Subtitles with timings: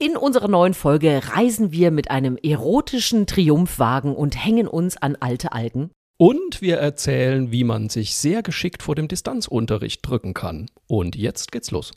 [0.00, 5.50] In unserer neuen Folge reisen wir mit einem erotischen Triumphwagen und hängen uns an alte
[5.50, 5.90] Alten.
[6.16, 10.70] Und wir erzählen, wie man sich sehr geschickt vor dem Distanzunterricht drücken kann.
[10.86, 11.90] Und jetzt geht's los.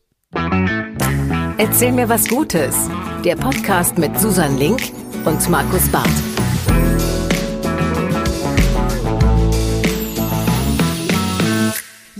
[1.59, 2.89] Erzähl mir was Gutes.
[3.23, 4.81] Der Podcast mit Susan Link
[5.25, 6.30] und Markus Barth.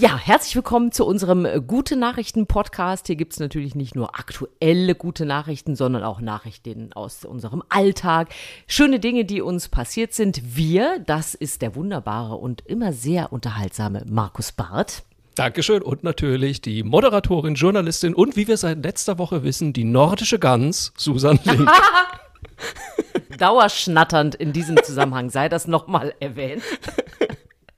[0.02, 3.05] Ja, herzlich willkommen zu unserem äh, Gute Nachrichten Podcast.
[3.05, 8.30] Hier gibt's natürlich nicht nur aktuelle gute Nachrichten, sondern auch Nachrichten aus unserem Alltag.
[8.66, 10.55] Schöne Dinge, die uns passiert sind.
[10.55, 15.03] Wir, das ist der wunderbare und immer sehr unterhaltsame Markus Barth.
[15.35, 20.39] Dankeschön und natürlich die Moderatorin, Journalistin und wie wir seit letzter Woche wissen, die nordische
[20.39, 21.70] Gans, Susan Link.
[23.38, 26.63] Dauerschnatternd in diesem Zusammenhang sei das nochmal erwähnt.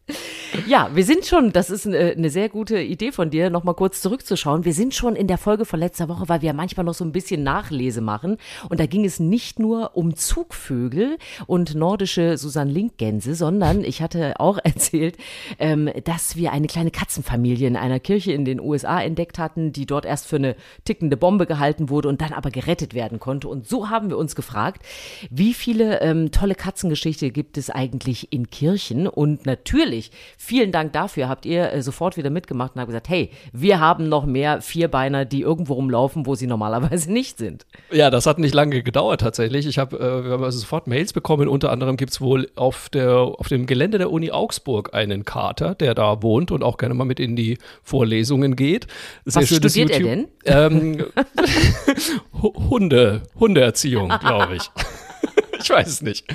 [0.67, 4.65] Ja, wir sind schon, das ist eine, sehr gute Idee von dir, nochmal kurz zurückzuschauen.
[4.65, 7.11] Wir sind schon in der Folge von letzter Woche, weil wir manchmal noch so ein
[7.11, 8.37] bisschen Nachlese machen.
[8.69, 14.39] Und da ging es nicht nur um Zugvögel und nordische Susan Link-Gänse, sondern ich hatte
[14.39, 15.17] auch erzählt,
[15.57, 19.87] ähm, dass wir eine kleine Katzenfamilie in einer Kirche in den USA entdeckt hatten, die
[19.87, 20.55] dort erst für eine
[20.85, 23.47] tickende Bombe gehalten wurde und dann aber gerettet werden konnte.
[23.47, 24.83] Und so haben wir uns gefragt,
[25.31, 29.07] wie viele ähm, tolle Katzengeschichte gibt es eigentlich in Kirchen?
[29.07, 30.11] Und natürlich
[30.45, 31.29] Vielen Dank dafür.
[31.29, 35.23] Habt ihr äh, sofort wieder mitgemacht und habt gesagt, hey, wir haben noch mehr Vierbeiner,
[35.23, 37.65] die irgendwo rumlaufen, wo sie normalerweise nicht sind.
[37.93, 39.65] Ja, das hat nicht lange gedauert tatsächlich.
[39.65, 41.47] Ich habe, äh, wir haben also sofort Mails bekommen.
[41.47, 45.75] Unter anderem gibt es wohl auf, der, auf dem Gelände der Uni Augsburg einen Kater,
[45.75, 48.87] der da wohnt und auch gerne mal mit in die Vorlesungen geht.
[49.23, 50.97] Sehr Was studiert YouTube, er denn?
[50.97, 51.05] Ähm,
[52.69, 54.69] Hunde, Hundeerziehung, glaube ich.
[55.63, 56.25] Ich weiß es nicht.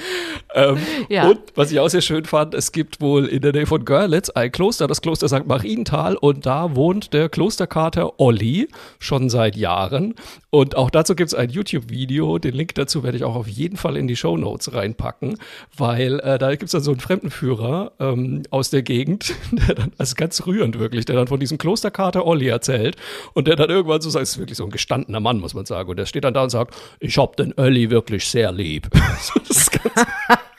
[0.55, 1.29] Ähm, ja.
[1.29, 4.31] Und was ich auch sehr schön fand, es gibt wohl in der Nähe von Görlitz
[4.31, 5.47] ein Kloster, das Kloster St.
[5.47, 10.15] Marienthal, und da wohnt der Klosterkater Olli schon seit Jahren.
[10.51, 12.39] Und auch dazu gibt es ein YouTube-Video.
[12.39, 15.37] Den Link dazu werde ich auch auf jeden Fall in die Show Notes reinpacken,
[15.77, 19.93] weil äh, da gibt es dann so einen Fremdenführer ähm, aus der Gegend, der dann,
[19.99, 22.97] also ganz rührend wirklich, der dann von diesem Klosterkater Olli erzählt
[23.35, 25.91] und der dann irgendwann so sagt, ist wirklich so ein gestandener Mann, muss man sagen.
[25.91, 28.89] Und der steht dann da und sagt, ich hab den Olli wirklich sehr lieb.
[29.47, 30.07] das ist ganz,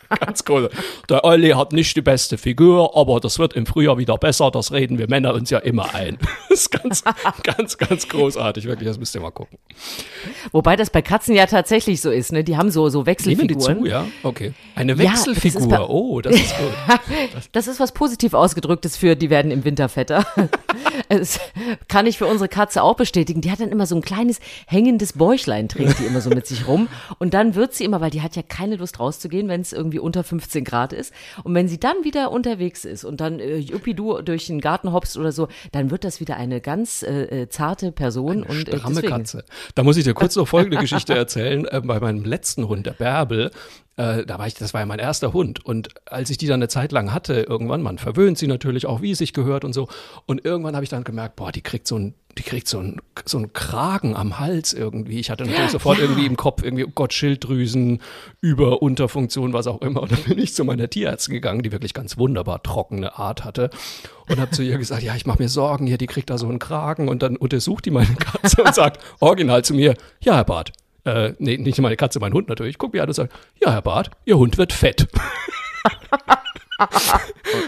[0.20, 0.70] ganz cool.
[1.10, 4.52] Der Olli hat nicht die beste Figur, aber das wird im Frühjahr wieder besser.
[4.52, 6.18] Das reden wir Männer uns ja immer ein.
[6.50, 7.04] Das ist ganz,
[7.44, 8.66] ganz, ganz großartig.
[8.66, 9.60] Wirklich, das müsst ihr mal gucken.
[10.52, 12.44] Wobei das bei Katzen ja tatsächlich so ist, ne?
[12.44, 13.76] Die haben so, so Wechselfiguren.
[13.76, 14.08] Nehmen die zu, ja?
[14.24, 14.54] Okay.
[14.76, 15.62] Eine Wechselfigur.
[15.62, 17.00] Ja, das oh, das ist gut.
[17.54, 20.26] das ist was positiv ausgedrücktes für, die werden im Winter fetter.
[21.10, 21.40] Das
[21.88, 23.42] kann ich für unsere Katze auch bestätigen.
[23.42, 26.68] Die hat dann immer so ein kleines hängendes Bäuchlein, trägt die immer so mit sich
[26.68, 26.88] rum.
[27.18, 30.00] Und dann wird sie immer, weil die hat ja keine Lust rauszugehen, wenn es irgendwie
[30.00, 31.14] unter 15 Grad ist.
[31.44, 35.18] Und wenn sie dann wieder unterwegs ist und dann äh, du durch den Garten hoppst
[35.18, 38.44] oder so, dann wird das wieder eine ganz äh, äh zarte Person.
[38.44, 39.44] Eine und, äh, stramme Katze.
[39.76, 41.66] Da muss ich dir kurz noch folgende Geschichte erzählen.
[41.66, 43.52] Äh, bei meinem letzten Hund, der Bärbel,
[44.00, 45.66] äh, da war ich, das war ja mein erster Hund.
[45.66, 49.02] Und als ich die dann eine Zeit lang hatte, irgendwann, man verwöhnt sie natürlich auch,
[49.02, 49.90] wie es sich gehört und so.
[50.26, 53.02] Und irgendwann habe ich dann gemerkt, boah, die kriegt so ein, die kriegt so ein,
[53.26, 55.20] so einen Kragen am Hals irgendwie.
[55.20, 56.06] Ich hatte natürlich sofort ja.
[56.06, 58.02] irgendwie im Kopf irgendwie, oh Gott, Schilddrüsen,
[58.40, 60.04] Über-, Unterfunktion, was auch immer.
[60.04, 63.70] Und dann bin ich zu meiner Tierärztin gegangen, die wirklich ganz wunderbar trockene Art hatte.
[64.30, 66.48] Und habe zu ihr gesagt, ja, ich mache mir Sorgen hier, die kriegt da so
[66.48, 67.10] einen Kragen.
[67.10, 70.72] Und dann untersucht die meine Katze und sagt original zu mir, ja, Herr Bart,
[71.16, 72.78] äh, nee, nicht meine Katze, mein Hund natürlich.
[72.78, 73.30] Guck mir an und sage,
[73.62, 75.08] ja, Herr Bart, Ihr Hund wird fett.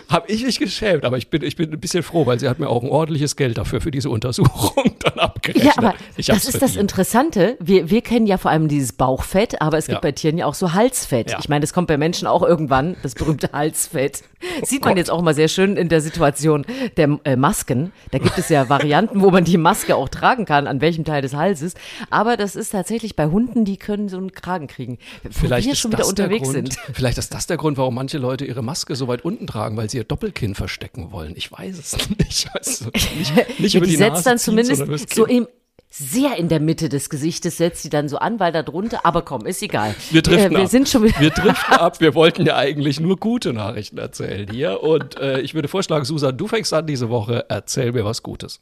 [0.09, 2.59] habe ich mich geschämt, aber ich bin, ich bin ein bisschen froh, weil sie hat
[2.59, 5.66] mir auch ein ordentliches Geld dafür für diese Untersuchung dann abgerechnet.
[5.66, 6.63] Ja, aber das ist verdient.
[6.63, 7.57] das Interessante.
[7.59, 10.01] Wir, wir kennen ja vor allem dieses Bauchfett, aber es gibt ja.
[10.01, 11.31] bei Tieren ja auch so Halsfett.
[11.31, 11.40] Ja.
[11.40, 14.24] Ich meine, das kommt bei Menschen auch irgendwann, das berühmte Halsfett.
[14.63, 16.66] Sieht man jetzt auch mal sehr schön in der Situation
[16.97, 17.91] der äh, Masken.
[18.12, 21.22] Da gibt es ja Varianten, wo man die Maske auch tragen kann, an welchem Teil
[21.22, 21.74] des Halses.
[22.09, 24.97] Aber das ist tatsächlich bei Hunden, die können so einen Kragen kriegen.
[25.30, 26.78] Vielleicht wir schon wieder unterwegs Grund, sind.
[26.94, 29.90] Vielleicht ist das der Grund, warum manche Leute ihre Maske so weit unten tragen, weil
[29.90, 31.34] sie ihr Doppelkinn verstecken wollen.
[31.35, 32.50] Ich weiß es nicht.
[32.53, 35.47] Also nicht, nicht ja, über die, die setzt Nase dann zumindest so im,
[35.94, 39.24] sehr in der Mitte des Gesichtes setzt sie dann so an, weil da drunter, aber
[39.24, 39.94] komm, ist egal.
[40.10, 40.69] Wir driften äh, wir ab.
[40.69, 42.00] Sind schon wir driften ab.
[42.00, 44.81] Wir wollten ja eigentlich nur gute Nachrichten erzählen hier.
[44.81, 47.45] Und äh, ich würde vorschlagen, Susan, du fängst an diese Woche.
[47.50, 48.62] Erzähl mir was Gutes.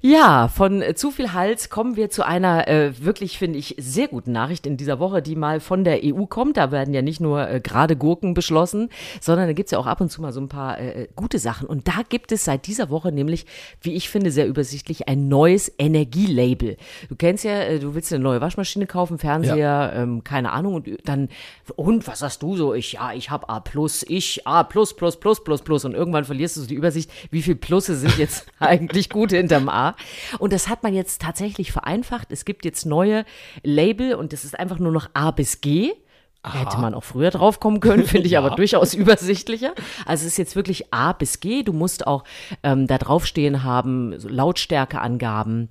[0.00, 4.06] Ja, von äh, zu viel Hals kommen wir zu einer äh, wirklich, finde ich, sehr
[4.06, 6.56] guten Nachricht in dieser Woche, die mal von der EU kommt.
[6.56, 8.90] Da werden ja nicht nur äh, gerade Gurken beschlossen,
[9.20, 11.40] sondern da gibt's ja auch ab und zu mal so ein paar äh, äh, gute
[11.40, 11.66] Sachen.
[11.66, 13.44] Und da gibt es seit dieser Woche nämlich,
[13.82, 16.76] wie ich finde, sehr übersichtlich ein neues Energielabel.
[17.08, 19.92] Du kennst ja, äh, du willst eine neue Waschmaschine kaufen, Fernseher, ja.
[19.94, 21.28] ähm, keine Ahnung, und dann,
[21.74, 22.72] und was hast du so?
[22.72, 25.84] Ich, ja, ich habe A plus, ich A plus, plus, plus, plus, plus.
[25.84, 29.68] Und irgendwann verlierst du so die Übersicht, wie viel Plusse sind jetzt eigentlich gute hinterm
[29.68, 29.87] A.
[30.38, 32.32] Und das hat man jetzt tatsächlich vereinfacht.
[32.32, 33.24] Es gibt jetzt neue
[33.62, 35.92] Label und das ist einfach nur noch A bis G.
[36.42, 36.60] Aha.
[36.60, 38.38] Hätte man auch früher drauf kommen können, finde ich ja.
[38.40, 39.74] aber durchaus übersichtlicher.
[40.06, 41.62] Also es ist jetzt wirklich A bis G.
[41.62, 42.24] Du musst auch
[42.62, 45.68] ähm, da draufstehen haben, so Lautstärkeangaben,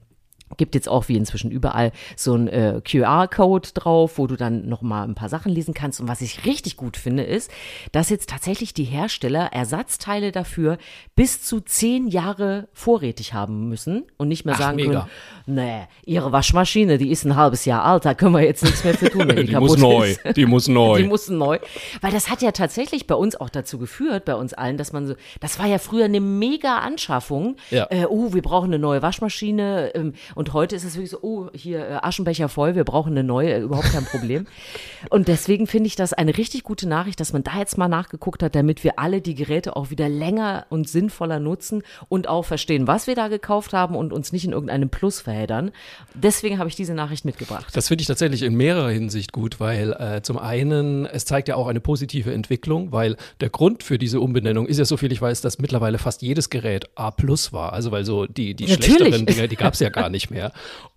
[0.58, 4.82] Gibt jetzt auch wie inzwischen überall so ein äh, QR-Code drauf, wo du dann noch
[4.82, 6.02] mal ein paar Sachen lesen kannst.
[6.02, 7.52] Und was ich richtig gut finde, ist,
[7.92, 10.78] dass jetzt tatsächlich die Hersteller Ersatzteile dafür
[11.16, 15.08] bis zu zehn Jahre vorrätig haben müssen und nicht mehr Ach, sagen mega.
[15.46, 18.84] können, nee, ihre Waschmaschine, die ist ein halbes Jahr alt, da können wir jetzt nichts
[18.84, 20.16] mehr für tun, wenn die, die kaputt muss neu.
[20.36, 20.98] Die muss neu.
[20.98, 21.60] Die muss neu.
[22.02, 25.08] Weil das hat ja tatsächlich bei uns auch dazu geführt, bei uns allen, dass man
[25.08, 27.58] so, das war ja früher eine mega Anschaffung.
[27.70, 27.88] Ja.
[27.90, 29.92] Äh, oh, wir brauchen eine neue Waschmaschine.
[29.96, 33.24] Ähm, und heute ist es wirklich so, oh, hier äh, Aschenbecher voll, wir brauchen eine
[33.24, 34.46] neue, äh, überhaupt kein Problem.
[35.10, 38.44] und deswegen finde ich das eine richtig gute Nachricht, dass man da jetzt mal nachgeguckt
[38.44, 42.88] hat, damit wir alle die Geräte auch wieder länger und sinnvoller nutzen und auch verstehen,
[42.88, 45.72] was wir da gekauft haben und uns nicht in irgendeinem Plus verheddern.
[46.14, 47.68] Deswegen habe ich diese Nachricht mitgebracht.
[47.74, 51.56] Das finde ich tatsächlich in mehrerer Hinsicht gut, weil äh, zum einen, es zeigt ja
[51.56, 55.22] auch eine positive Entwicklung, weil der Grund für diese Umbenennung ist ja, so viel ich
[55.22, 57.74] weiß, dass mittlerweile fast jedes Gerät A plus war.
[57.74, 60.37] Also weil so die, die schlechteren Dinge, die gab es ja gar nicht mehr.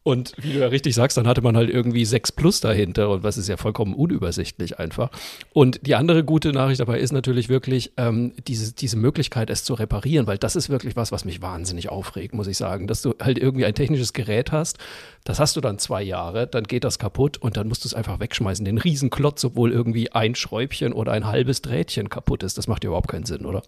[0.02, 3.22] Und wie du ja richtig sagst, dann hatte man halt irgendwie 6 Plus dahinter und
[3.22, 5.10] was ist ja vollkommen unübersichtlich einfach.
[5.52, 9.74] Und die andere gute Nachricht dabei ist natürlich wirklich ähm, diese, diese Möglichkeit, es zu
[9.74, 12.86] reparieren, weil das ist wirklich was, was mich wahnsinnig aufregt, muss ich sagen.
[12.86, 14.78] Dass du halt irgendwie ein technisches Gerät hast,
[15.24, 17.94] das hast du dann zwei Jahre, dann geht das kaputt und dann musst du es
[17.94, 18.64] einfach wegschmeißen.
[18.64, 22.56] Den Riesenklotz, obwohl irgendwie ein Schräubchen oder ein halbes Drähtchen kaputt ist.
[22.56, 23.62] Das macht ja überhaupt keinen Sinn, oder?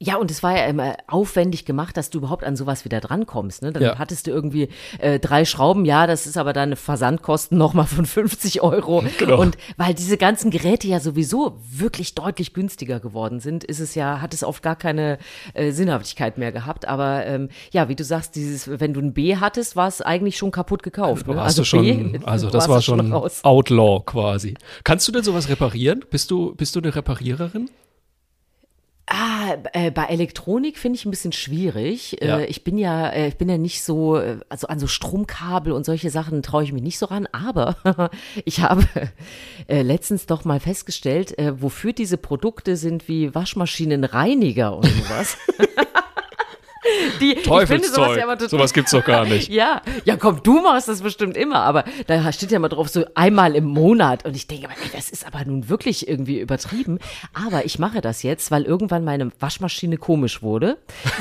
[0.00, 3.62] Ja, und es war ja immer aufwendig gemacht, dass du überhaupt an sowas wieder drankommst.
[3.62, 3.72] Ne?
[3.72, 3.98] Dann ja.
[3.98, 4.68] hattest du irgendwie
[4.98, 9.04] äh, drei Schrauben, ja, das ist aber deine Versandkosten nochmal von 50 Euro.
[9.18, 9.40] Genau.
[9.40, 14.20] Und weil diese ganzen Geräte ja sowieso wirklich deutlich günstiger geworden sind, ist es ja,
[14.20, 15.18] hat es oft gar keine
[15.54, 16.88] äh, Sinnhaftigkeit mehr gehabt.
[16.88, 20.36] Aber ähm, ja, wie du sagst, dieses, wenn du ein B hattest, war es eigentlich
[20.36, 21.28] schon kaputt gekauft.
[21.28, 21.40] Ne?
[21.40, 24.54] Also, schon, B, also das war schon Outlaw quasi.
[24.82, 26.04] Kannst du denn sowas reparieren?
[26.10, 27.70] Bist du, bist du eine Repariererin?
[29.06, 32.22] Ah, äh, bei Elektronik finde ich ein bisschen schwierig.
[32.22, 32.38] Äh, ja.
[32.38, 35.72] Äh, ich bin ja, äh, ich bin ja nicht so, äh, also an so Stromkabel
[35.72, 37.28] und solche Sachen traue ich mich nicht so ran.
[37.30, 37.76] Aber
[38.46, 38.86] ich habe
[39.66, 45.36] äh, letztens doch mal festgestellt, wofür diese Produkte sind wie Waschmaschinenreiniger und sowas.
[47.20, 49.48] Die, Teufelszeug, ja total, sowas gibt's doch gar nicht.
[49.48, 53.04] ja, ja komm, du machst das bestimmt immer, aber da steht ja mal drauf so
[53.14, 56.98] einmal im Monat und ich denke, ey, das ist aber nun wirklich irgendwie übertrieben.
[57.32, 60.78] Aber ich mache das jetzt, weil irgendwann meine Waschmaschine komisch wurde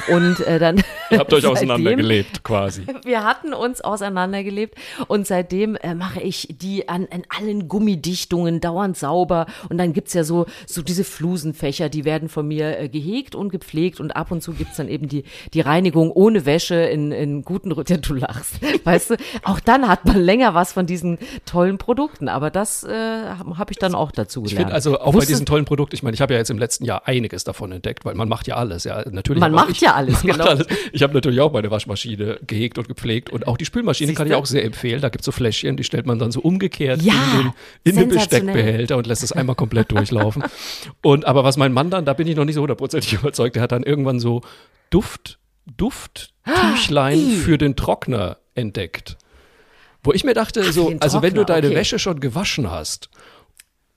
[0.10, 0.78] und äh, dann.
[1.10, 2.86] Ihr habt euch auseinandergelebt quasi.
[3.04, 4.76] Wir hatten uns auseinandergelebt
[5.08, 10.14] und seitdem äh, mache ich die an, an allen Gummidichtungen dauernd sauber und dann gibt's
[10.14, 14.32] ja so so diese Flusenfächer, die werden von mir äh, gehegt und gepflegt und ab
[14.32, 18.16] und zu gibt's dann eben die die Reinigung ohne Wäsche in, in guten Rhythmen, du
[18.16, 22.84] lachst, weißt du, auch dann hat man länger was von diesen tollen Produkten, aber das
[22.84, 24.52] äh, habe ich dann auch dazu gelernt.
[24.52, 26.50] Ich finde also auch Wusste, bei diesen tollen Produkten, ich meine, ich habe ja jetzt
[26.50, 29.42] im letzten Jahr einiges davon entdeckt, weil man macht ja alles, ja, natürlich.
[29.42, 30.46] Man macht ich, ja alles, genau.
[30.46, 30.68] Alles.
[30.92, 34.18] Ich habe natürlich auch meine Waschmaschine gehegt und gepflegt und auch die Spülmaschine Siehste?
[34.18, 36.42] kann ich auch sehr empfehlen, da gibt es so Fläschchen, die stellt man dann so
[36.42, 37.54] umgekehrt ja, in den,
[37.84, 40.44] in den Besteckbehälter und lässt es einmal komplett durchlaufen.
[41.02, 43.64] Und aber was mein Mann dann, da bin ich noch nicht so hundertprozentig überzeugt, der
[43.64, 44.42] hat dann irgendwann so
[44.90, 49.18] Duft Dufttüchlein ah, für den Trockner entdeckt.
[50.04, 51.78] Wo ich mir dachte, Ach, so, also wenn du deine okay.
[51.78, 53.10] Wäsche schon gewaschen hast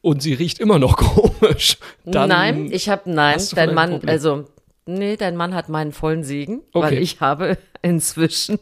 [0.03, 0.97] und sie riecht immer noch
[1.41, 2.29] komisch, dann.
[2.29, 4.11] Nein, ich habe, nein, dein Mann, Problem.
[4.11, 4.45] also,
[4.87, 6.87] nee, dein Mann hat meinen vollen Segen, okay.
[6.87, 8.61] weil ich habe inzwischen,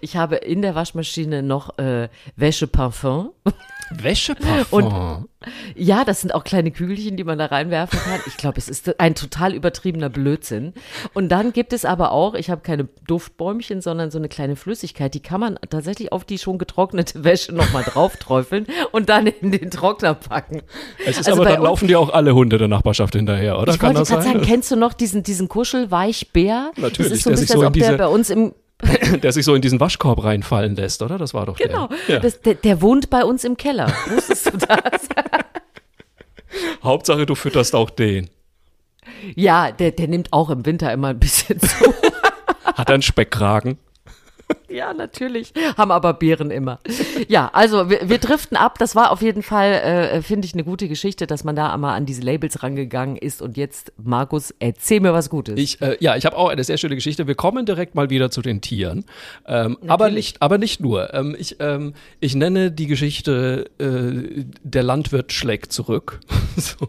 [0.00, 3.30] ich habe in der Waschmaschine noch äh, Wäscheparfum.
[4.02, 4.84] Wäscheparfum.
[4.84, 5.28] Und
[5.74, 8.20] ja, das sind auch kleine Kügelchen, die man da reinwerfen kann.
[8.26, 10.72] Ich glaube, es ist ein total übertriebener Blödsinn.
[11.14, 15.14] Und dann gibt es aber auch, ich habe keine Duftbäumchen, sondern so eine kleine Flüssigkeit,
[15.14, 19.50] die kann man tatsächlich auf die schon getrocknete Wäsche nochmal drauf träufeln und dann in
[19.50, 20.62] den Trockner packen.
[21.04, 23.72] Es ist also aber, dann laufen dir auch alle Hunde der Nachbarschaft hinterher, oder?
[23.72, 26.70] Ich kann wollte gerade sagen, kennst du noch diesen, diesen Kuschelweichbär?
[26.76, 27.10] Natürlich.
[27.10, 28.54] Das ist so ein bisschen, als ob der bei uns im
[29.22, 31.18] der sich so in diesen Waschkorb reinfallen lässt, oder?
[31.18, 31.88] Das war doch genau.
[31.88, 31.98] der.
[32.06, 32.24] Genau.
[32.24, 32.30] Ja.
[32.30, 33.92] Der, der wohnt bei uns im Keller.
[34.08, 35.08] Wusstest du das?
[36.82, 38.28] Hauptsache, du fütterst auch den.
[39.34, 41.94] Ja, der, der nimmt auch im Winter immer ein bisschen zu.
[42.64, 43.78] Hat er einen Speckkragen?
[44.72, 45.52] Ja, natürlich.
[45.76, 46.78] Haben aber Beeren immer.
[47.28, 48.78] Ja, also wir, wir driften ab.
[48.78, 51.94] Das war auf jeden Fall, äh, finde ich, eine gute Geschichte, dass man da einmal
[51.94, 53.42] an diese Labels rangegangen ist.
[53.42, 55.58] Und jetzt, Markus, erzähl mir was Gutes.
[55.58, 57.26] Ich, äh, ja, ich habe auch eine sehr schöne Geschichte.
[57.26, 59.04] Wir kommen direkt mal wieder zu den Tieren.
[59.46, 61.12] Ähm, aber, nicht, aber nicht nur.
[61.12, 66.20] Ähm, ich, ähm, ich nenne die Geschichte äh, Der Landwirt schlägt zurück.
[66.56, 66.88] so.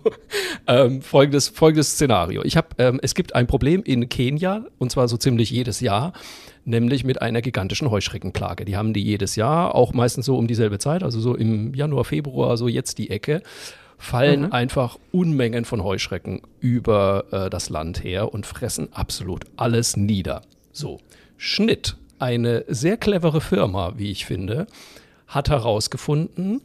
[0.67, 2.43] ähm, folgendes, folgendes Szenario.
[2.43, 6.13] Ich hab, ähm, es gibt ein Problem in Kenia, und zwar so ziemlich jedes Jahr
[6.65, 8.65] nämlich mit einer gigantischen Heuschreckenplage.
[8.65, 12.05] Die haben die jedes Jahr, auch meistens so um dieselbe Zeit, also so im Januar,
[12.05, 13.41] Februar, so jetzt die Ecke
[13.97, 14.51] fallen mhm.
[14.51, 20.41] einfach Unmengen von Heuschrecken über äh, das Land her und fressen absolut alles nieder.
[20.73, 20.99] So,
[21.37, 24.67] Schnitt, eine sehr clevere Firma, wie ich finde,
[25.27, 26.61] hat herausgefunden,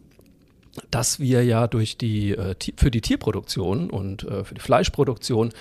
[0.91, 5.53] dass wir ja durch die, äh, für die Tierproduktion und äh, für die Fleischproduktion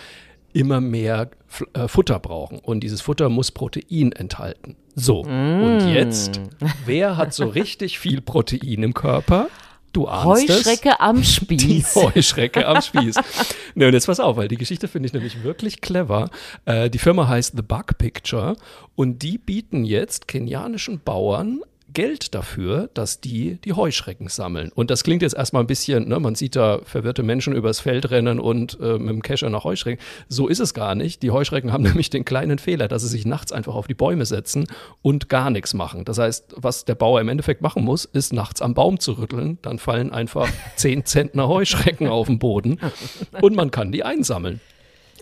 [0.54, 1.30] immer mehr
[1.74, 2.60] äh, Futter brauchen.
[2.60, 4.75] Und dieses Futter muss Protein enthalten.
[4.96, 5.63] So, mm.
[5.63, 6.42] und jetzt,
[6.86, 9.48] wer hat so richtig viel Protein im Körper?
[9.94, 11.00] Du ahnst Heuschrecke es.
[11.00, 11.94] am Spieß.
[11.94, 13.16] Die Heuschrecke am Spieß.
[13.75, 16.30] ne, und jetzt pass auf, weil die Geschichte finde ich nämlich wirklich clever.
[16.66, 18.56] Äh, die Firma heißt The Bug Picture
[18.96, 21.62] und die bieten jetzt kenianischen Bauern
[21.98, 24.72] Geld dafür, dass die die Heuschrecken sammeln.
[24.75, 28.12] Und das klingt jetzt erstmal ein bisschen, ne, man sieht da verwirrte Menschen übers Feld
[28.12, 30.00] rennen und äh, mit dem Kescher nach Heuschrecken.
[30.30, 31.24] So ist es gar nicht.
[31.24, 34.27] Die Heuschrecken haben nämlich den kleinen Fehler, dass sie sich nachts einfach auf die Bäume
[34.27, 34.68] setzen
[35.01, 36.06] und gar nichts machen.
[36.06, 39.58] Das heißt, was der Bauer im Endeffekt machen muss, ist nachts am Baum zu rütteln.
[39.63, 42.80] Dann fallen einfach 10 Zentner Heuschrecken auf den Boden
[43.42, 44.62] und man kann die einsammeln.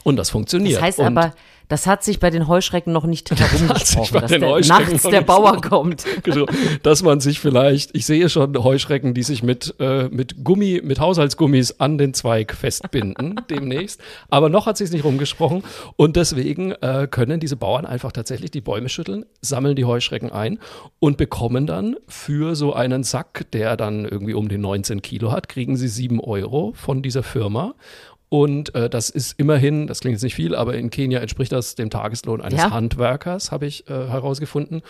[0.04, 0.76] Und das funktioniert.
[0.76, 1.34] Das heißt und aber,
[1.68, 6.06] das hat sich bei den Heuschrecken noch nicht herumgesprochen, dass der, nachts der Bauer kommt.
[6.24, 6.46] Genau,
[6.82, 11.00] dass man sich vielleicht, ich sehe schon Heuschrecken, die sich mit, äh, mit Gummi, mit
[11.00, 14.02] Haushaltsgummis an den Zweig festbinden demnächst.
[14.30, 15.64] Aber noch hat sich nicht rumgesprochen
[15.98, 20.60] und deswegen äh, können diese Bauern einfach tatsächlich die Bäume schütteln, sammeln die Heuschrecken ein
[21.00, 25.50] und bekommen dann für so einen Sack, der dann irgendwie um den 19 Kilo hat,
[25.50, 27.76] kriegen sie sieben Euro von dieser Firma
[28.30, 31.76] und äh, das ist immerhin, das klingt jetzt nicht viel, aber in Kenia entspricht das
[31.76, 32.72] dem Tageslohn eines ja.
[32.72, 34.82] Handwerkers, habe ich äh, herausgefunden.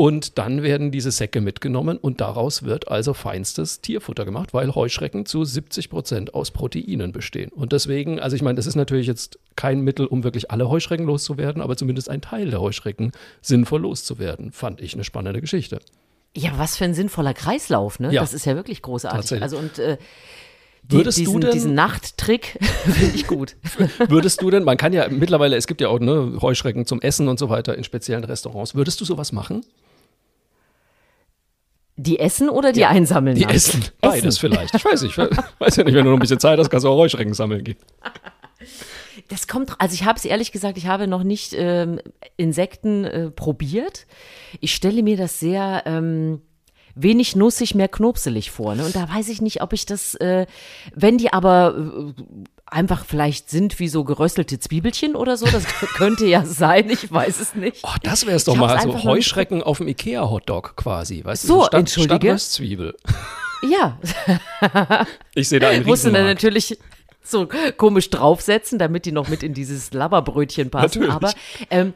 [0.00, 5.26] Und dann werden diese Säcke mitgenommen und daraus wird also feinstes Tierfutter gemacht, weil Heuschrecken
[5.26, 7.50] zu 70 Prozent aus Proteinen bestehen.
[7.50, 11.04] Und deswegen, also ich meine, das ist natürlich jetzt kein Mittel, um wirklich alle Heuschrecken
[11.04, 13.10] loszuwerden, aber zumindest ein Teil der Heuschrecken
[13.42, 14.52] sinnvoll loszuwerden.
[14.52, 15.80] Fand ich eine spannende Geschichte.
[16.36, 18.12] Ja, was für ein sinnvoller Kreislauf, ne?
[18.12, 18.20] Ja.
[18.20, 19.42] Das ist ja wirklich großartig.
[19.42, 19.98] Also und äh,
[20.82, 23.56] Würdest diesen, du denn, diesen Nachttrick finde ich gut.
[24.08, 27.28] Würdest du denn, man kann ja mittlerweile, es gibt ja auch ne, Heuschrecken zum Essen
[27.28, 28.74] und so weiter in speziellen Restaurants.
[28.74, 29.64] Würdest du sowas machen?
[31.96, 33.36] Die essen oder die ja, einsammeln?
[33.36, 33.84] Die essen.
[34.00, 34.40] Beides essen.
[34.40, 34.74] vielleicht.
[34.74, 35.18] Ich weiß nicht.
[35.18, 37.64] weiß ja nicht, wenn du noch ein bisschen Zeit hast, kannst du auch Heuschrecken sammeln
[37.64, 37.78] gehen.
[39.28, 42.00] Das kommt, also ich habe es ehrlich gesagt, ich habe noch nicht ähm,
[42.36, 44.06] Insekten äh, probiert.
[44.60, 46.40] Ich stelle mir das sehr ähm,
[46.94, 48.74] wenig nussig, mehr knopselig vor.
[48.74, 48.84] Ne?
[48.84, 50.46] Und da weiß ich nicht, ob ich das, äh,
[50.94, 52.22] wenn die aber äh,
[52.66, 55.64] einfach vielleicht sind wie so geröstelte Zwiebelchen oder so, das
[55.94, 57.78] könnte ja sein, ich weiß es nicht.
[57.82, 61.76] Oh, das wäre es doch mal, so Heuschrecken auf dem Ikea-Hotdog quasi, weißt so, du?
[61.76, 62.16] Entschuldige.
[62.16, 62.96] Statt Röstzwiebel.
[63.60, 63.98] Ja.
[65.34, 66.78] ich sehe da einen Musste dann natürlich
[67.30, 71.00] so komisch draufsetzen, damit die noch mit in dieses Labberbrötchen passen.
[71.00, 71.14] Natürlich.
[71.14, 71.32] Aber
[71.70, 71.94] ähm,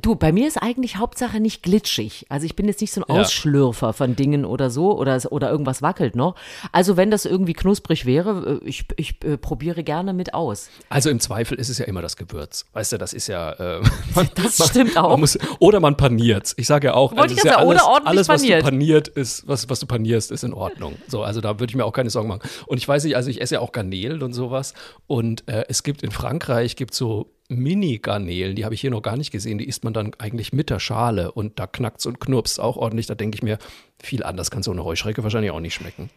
[0.00, 2.26] Du, bei mir ist eigentlich Hauptsache nicht glitschig.
[2.28, 3.18] Also ich bin jetzt nicht so ein.
[3.18, 6.34] Ausschlürfer von Dingen oder so oder, oder irgendwas wackelt noch.
[6.72, 10.70] Also wenn das irgendwie knusprig wäre, äh, ich, ich äh, probiere gerne mit aus.
[10.88, 12.66] Also im Zweifel ist es ja immer das Gewürz.
[12.72, 13.52] Weißt du, das ist ja.
[13.52, 13.80] Äh,
[14.14, 15.16] man, das man, stimmt auch.
[15.16, 18.62] Muss, oder man paniert Ich sage ja auch, also ist ja alles, alles, was paniert.
[18.62, 20.96] du paniert ist, was, was du panierst, ist in Ordnung.
[21.08, 22.42] So, also da würde ich mir auch keine Sorgen machen.
[22.66, 24.74] Und ich weiß nicht, also ich esse ja auch Garnelen und sowas.
[25.06, 29.16] Und äh, es gibt in Frankreich gibt so Mini-Garnelen, die habe ich hier noch gar
[29.16, 32.60] nicht gesehen, die isst man dann eigentlich mit der Schale und da knackt und knurpst
[32.60, 33.06] auch ordentlich.
[33.06, 33.58] Da denke ich mir,
[34.02, 36.10] viel anders kann so eine Heuschrecke wahrscheinlich auch nicht schmecken.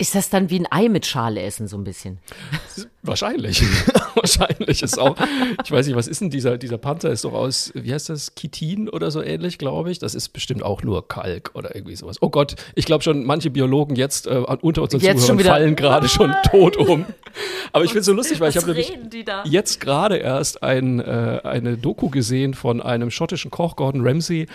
[0.00, 2.20] Ist das dann wie ein Ei mit Schale essen, so ein bisschen?
[3.02, 3.62] Wahrscheinlich.
[4.14, 5.16] Wahrscheinlich ist auch,
[5.64, 7.10] ich weiß nicht, was ist denn dieser, dieser Panzer?
[7.10, 9.98] Ist doch aus, wie heißt das, Kitin oder so ähnlich, glaube ich.
[9.98, 12.16] Das ist bestimmt auch nur Kalk oder irgendwie sowas.
[12.20, 16.08] Oh Gott, ich glaube schon, manche Biologen jetzt äh, unter unseren jetzt Zuhörern fallen gerade
[16.08, 17.06] schon tot um.
[17.72, 18.92] Aber ich finde es so lustig, weil ich habe nämlich
[19.44, 24.46] jetzt gerade erst ein, äh, eine Doku gesehen von einem schottischen Koch, Gordon Ramsay,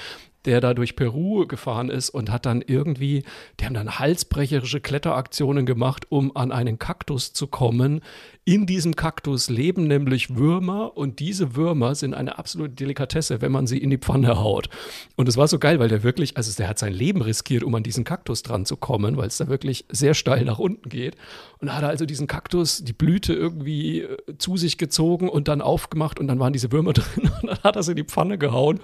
[0.45, 3.23] der da durch Peru gefahren ist und hat dann irgendwie,
[3.59, 8.01] die haben dann halsbrecherische Kletteraktionen gemacht, um an einen Kaktus zu kommen.
[8.45, 13.67] In diesem Kaktus leben nämlich Würmer und diese Würmer sind eine absolute Delikatesse, wenn man
[13.67, 14.67] sie in die Pfanne haut.
[15.15, 17.73] Und es war so geil, weil der wirklich, also der hat sein Leben riskiert, um
[17.75, 21.15] an diesen Kaktus dran zu kommen, weil es da wirklich sehr steil nach unten geht.
[21.59, 25.47] Und da hat er also diesen Kaktus, die Blüte irgendwie äh, zu sich gezogen und
[25.47, 28.03] dann aufgemacht und dann waren diese Würmer drin und dann hat er sie in die
[28.03, 28.81] Pfanne gehauen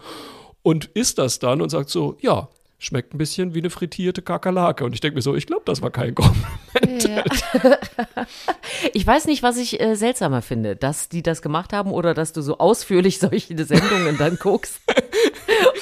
[0.62, 2.50] und isst das dann und sagt so, ja,
[2.80, 4.86] schmeckt ein bisschen wie eine frittierte Kakerlake.
[4.86, 7.04] Und ich denke mir so, ich glaube, das war kein Kompliment.
[7.04, 7.24] Ja.
[8.94, 12.32] ich weiß nicht, was ich äh, seltsamer finde, dass die das gemacht haben oder dass
[12.32, 14.80] du so ausführlich solche Sendungen dann guckst.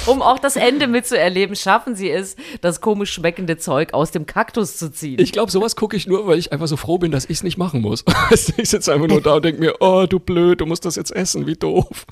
[0.07, 4.77] Um auch das Ende mitzuerleben, schaffen sie es, das komisch schmeckende Zeug aus dem Kaktus
[4.77, 5.19] zu ziehen.
[5.19, 7.43] Ich glaube, sowas gucke ich nur, weil ich einfach so froh bin, dass ich es
[7.43, 8.03] nicht machen muss.
[8.57, 11.11] ich sitze einfach nur da und denke mir, oh, du blöd, du musst das jetzt
[11.11, 12.05] essen, wie doof.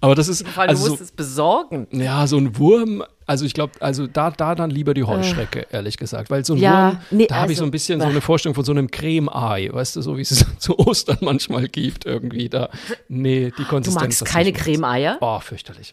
[0.00, 0.46] Aber das ist.
[0.48, 1.86] Fall, also du musst so, es besorgen.
[1.90, 5.76] Ja, so ein Wurm, also ich glaube, also da, da dann lieber die Heuschrecke, äh.
[5.76, 6.30] ehrlich gesagt.
[6.30, 8.04] Weil so ein ja, Wurm, nee, da habe also, ich so ein bisschen äh.
[8.04, 11.68] so eine Vorstellung von so einem Creme-Ei, weißt du, so wie es zu Ostern manchmal
[11.68, 12.70] gibt, irgendwie da.
[13.08, 14.18] Nee, die Konsistenz.
[14.18, 15.18] Du magst keine Creme-Eier?
[15.20, 15.92] Oh, fürchterlich.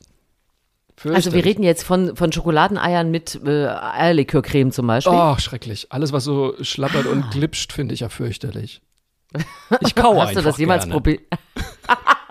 [1.03, 5.13] Also wir reden jetzt von, von Schokoladeneiern mit äh, Eierlikörcreme zum Beispiel.
[5.13, 5.87] Oh, schrecklich.
[5.89, 7.11] Alles, was so schlappert ah.
[7.11, 8.81] und glitscht, finde ich ja fürchterlich.
[9.81, 11.21] Ich kaue Hast du das jemals probiert?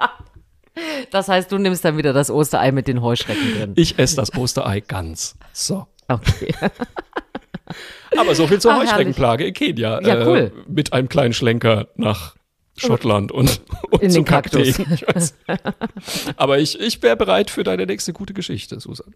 [1.11, 3.73] das heißt, du nimmst dann wieder das Osterei mit den Heuschrecken drin.
[3.77, 5.37] Ich esse das Osterei ganz.
[5.53, 5.87] So.
[6.09, 6.55] Okay.
[8.17, 10.01] Aber so viel zur Ach, Heuschreckenplage in Kenia.
[10.03, 10.39] Ja, cool.
[10.39, 12.37] Äh, mit einem kleinen Schlenker nach
[12.77, 14.79] Schottland und, und in den Kaktus.
[16.37, 19.15] Aber ich, ich wäre bereit für deine nächste gute Geschichte, Susan.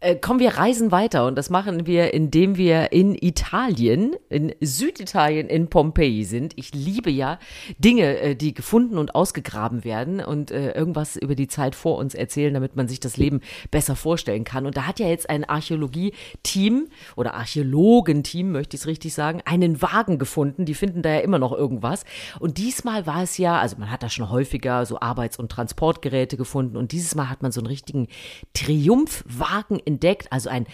[0.00, 5.48] Äh, kommen wir reisen weiter und das machen wir, indem wir in Italien, in Süditalien,
[5.48, 6.52] in Pompeji sind.
[6.56, 7.38] Ich liebe ja
[7.78, 12.14] Dinge, äh, die gefunden und ausgegraben werden und äh, irgendwas über die Zeit vor uns
[12.14, 13.40] erzählen, damit man sich das Leben
[13.70, 14.66] besser vorstellen kann.
[14.66, 19.82] Und da hat ja jetzt ein Archäologie-Team oder Archäologenteam, möchte ich es richtig sagen, einen
[19.82, 20.66] Wagen gefunden.
[20.66, 22.04] Die finden da ja immer noch irgendwas.
[22.38, 26.36] Und diesmal war es ja, also man hat da schon häufiger so Arbeits- und Transportgeräte
[26.36, 28.08] gefunden und dieses Mal hat man so einen richtigen
[28.52, 30.66] Triumphwagen Wagen entdeckt, also ein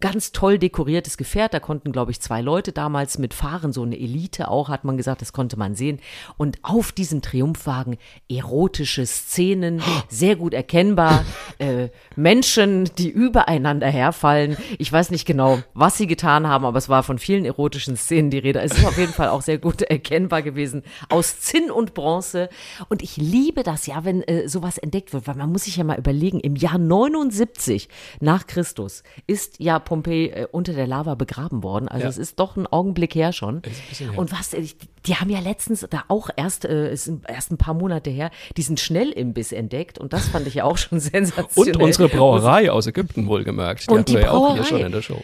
[0.00, 1.54] ganz toll dekoriertes Gefährt.
[1.54, 5.22] Da konnten, glaube ich, zwei Leute damals mitfahren, so eine Elite auch, hat man gesagt,
[5.22, 6.00] das konnte man sehen.
[6.36, 11.24] Und auf diesem Triumphwagen erotische Szenen, sehr gut erkennbar,
[11.58, 14.56] äh, Menschen, die übereinander herfallen.
[14.78, 18.30] Ich weiß nicht genau, was sie getan haben, aber es war von vielen erotischen Szenen
[18.30, 18.60] die Rede.
[18.60, 22.48] Es ist auf jeden Fall auch sehr gut erkennbar gewesen, aus Zinn und Bronze.
[22.88, 25.84] Und ich liebe das ja, wenn äh, sowas entdeckt wird, weil man muss sich ja
[25.84, 27.88] mal überlegen, im Jahr 79
[28.20, 31.86] nach nach Christus ist ja Pompeji äh, unter der Lava begraben worden.
[31.86, 32.08] Also ja.
[32.08, 33.60] es ist doch ein Augenblick her schon.
[33.90, 34.16] Her.
[34.16, 34.64] Und was, äh,
[35.04, 38.78] die haben ja letztens da auch erst, äh, ist erst ein paar Monate her, diesen
[38.78, 39.98] Schnellimbiss entdeckt.
[39.98, 41.76] Und das fand ich ja auch schon sensationell.
[41.76, 43.86] Und unsere Brauerei aus Ägypten wohlgemerkt.
[43.86, 45.22] Die und hatten die wir ja auch hier schon in der Show.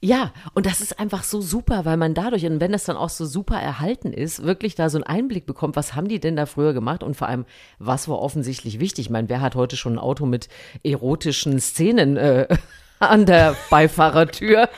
[0.00, 3.08] Ja, und das ist einfach so super, weil man dadurch, und wenn das dann auch
[3.08, 6.46] so super erhalten ist, wirklich da so einen Einblick bekommt, was haben die denn da
[6.46, 7.46] früher gemacht und vor allem,
[7.80, 9.06] was war offensichtlich wichtig.
[9.06, 10.48] Ich meine, wer hat heute schon ein Auto mit
[10.84, 12.46] erotischen Szenen äh,
[12.98, 14.68] an der Beifahrertür.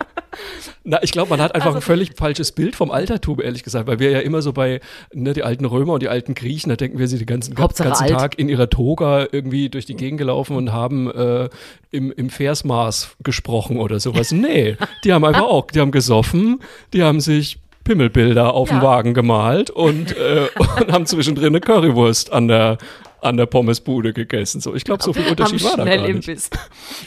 [0.84, 3.86] Na, ich glaube, man hat einfach also, ein völlig falsches Bild vom Altertum, ehrlich gesagt,
[3.86, 4.80] weil wir ja immer so bei
[5.12, 7.92] ne, die alten Römer und die alten Griechen, da denken wir, sie den ganzen, ganzen
[7.92, 11.48] Tag in ihrer Toga irgendwie durch die Gegend gelaufen und haben äh,
[11.90, 14.34] im, im Versmaß gesprochen oder sowas.
[14.40, 16.60] Nee, die haben einfach auch, die haben gesoffen,
[16.94, 18.78] die haben sich Pimmelbilder auf ja.
[18.78, 20.48] dem Wagen gemalt und, äh,
[20.80, 22.78] und haben zwischendrin eine Currywurst an der
[23.22, 24.60] an der Pommesbude gegessen.
[24.60, 26.50] So, ich glaube, so viel Unterschied war da gar nicht.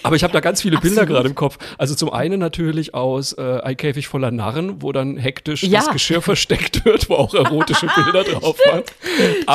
[0.04, 0.96] Aber ich habe da ganz viele Absolut.
[0.96, 1.58] Bilder gerade im Kopf.
[1.78, 5.80] Also zum einen natürlich aus äh, Ein Käfig voller Narren, wo dann hektisch ja.
[5.80, 8.84] das Geschirr versteckt wird, wo auch erotische Bilder drauf waren.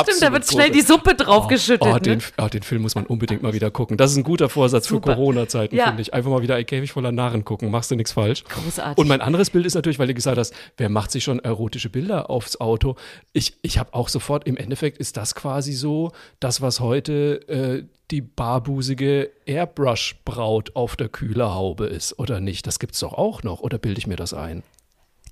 [0.03, 1.87] Stimmt, da wird schnell die Suppe draufgeschüttet.
[1.87, 3.97] Oh, oh, den, oh, den Film muss man unbedingt mal wieder gucken.
[3.97, 5.11] Das ist ein guter Vorsatz Super.
[5.11, 5.87] für Corona-Zeiten, ja.
[5.87, 6.13] finde ich.
[6.13, 7.71] Einfach mal wieder Ein Käfig voller Narren gucken.
[7.71, 8.43] Machst du nichts falsch.
[8.43, 8.97] Großartig.
[8.97, 11.89] Und mein anderes Bild ist natürlich, weil du gesagt hast, wer macht sich schon erotische
[11.89, 12.95] Bilder aufs Auto?
[13.33, 17.47] Ich, ich habe auch sofort, im Endeffekt ist das quasi so, dass das, was heute
[17.47, 22.65] äh, die barbusige Airbrush-Braut auf der Kühlerhaube ist, oder nicht?
[22.65, 24.63] Das gibt es doch auch noch, oder bilde ich mir das ein?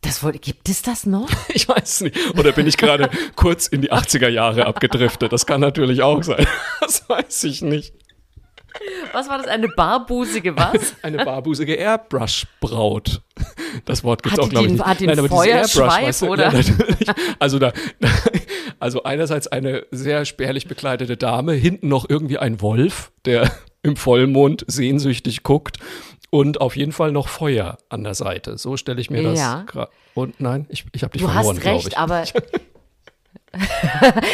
[0.02, 1.28] Das wollte, gibt es das noch?
[1.50, 2.38] Ich weiß nicht.
[2.38, 5.34] Oder bin ich gerade kurz in die 80er Jahre abgedriftet?
[5.34, 6.46] Das kann natürlich auch sein.
[6.82, 7.96] Das weiß ich nicht.
[9.12, 9.48] Was war das?
[9.48, 10.94] Eine barbusige was?
[11.02, 13.24] Eine barbusige Airbrush-Braut.
[13.86, 14.74] Das Wort gibt es auch, glaube ich.
[14.74, 14.86] Nicht.
[14.86, 16.54] Hat den Nein, Feuerschweif, weißt du, oder?
[16.54, 17.16] Ja.
[17.40, 17.74] Also, da,
[18.80, 23.52] also einerseits eine sehr spärlich bekleidete Dame, hinten noch irgendwie ein Wolf, der
[23.84, 25.78] im Vollmond sehnsüchtig guckt
[26.30, 28.58] und auf jeden Fall noch Feuer an der Seite.
[28.58, 29.40] So stelle ich mir das.
[29.40, 29.66] Ja.
[30.14, 31.90] Und nein, ich, ich habe dich du verloren, glaube ich.
[31.90, 32.60] Du hast recht, aber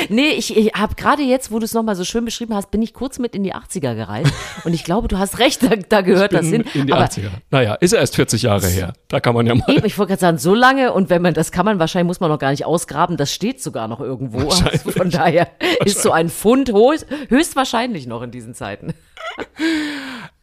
[0.10, 2.82] nee, ich, ich habe gerade jetzt, wo du es nochmal so schön beschrieben hast, bin
[2.82, 4.34] ich kurz mit in die 80er gereist.
[4.63, 6.65] Und ich glaube, du hast recht, da, da gehört das hin.
[6.73, 7.30] In die aber, 80er.
[7.52, 8.93] Naja, ist ja erst 40 Jahre her.
[9.08, 9.69] Da kann man ja mal.
[9.69, 12.19] Eben, ich wollte gerade sagen, so lange und wenn man, das kann man wahrscheinlich, muss
[12.19, 14.49] man noch gar nicht ausgraben, das steht sogar noch irgendwo.
[14.63, 15.49] Also von daher
[15.86, 18.93] ist so ein Fund höchst, höchstwahrscheinlich noch in diesen Zeiten.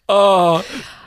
[0.09, 0.61] oh,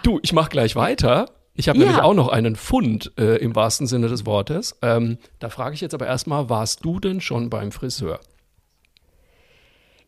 [0.03, 1.29] du, ich mach gleich weiter.
[1.55, 1.85] Ich habe ja.
[1.85, 4.75] nämlich auch noch einen Fund äh, im wahrsten Sinne des Wortes.
[4.81, 8.19] Ähm, da frage ich jetzt aber erstmal, warst du denn schon beim Friseur?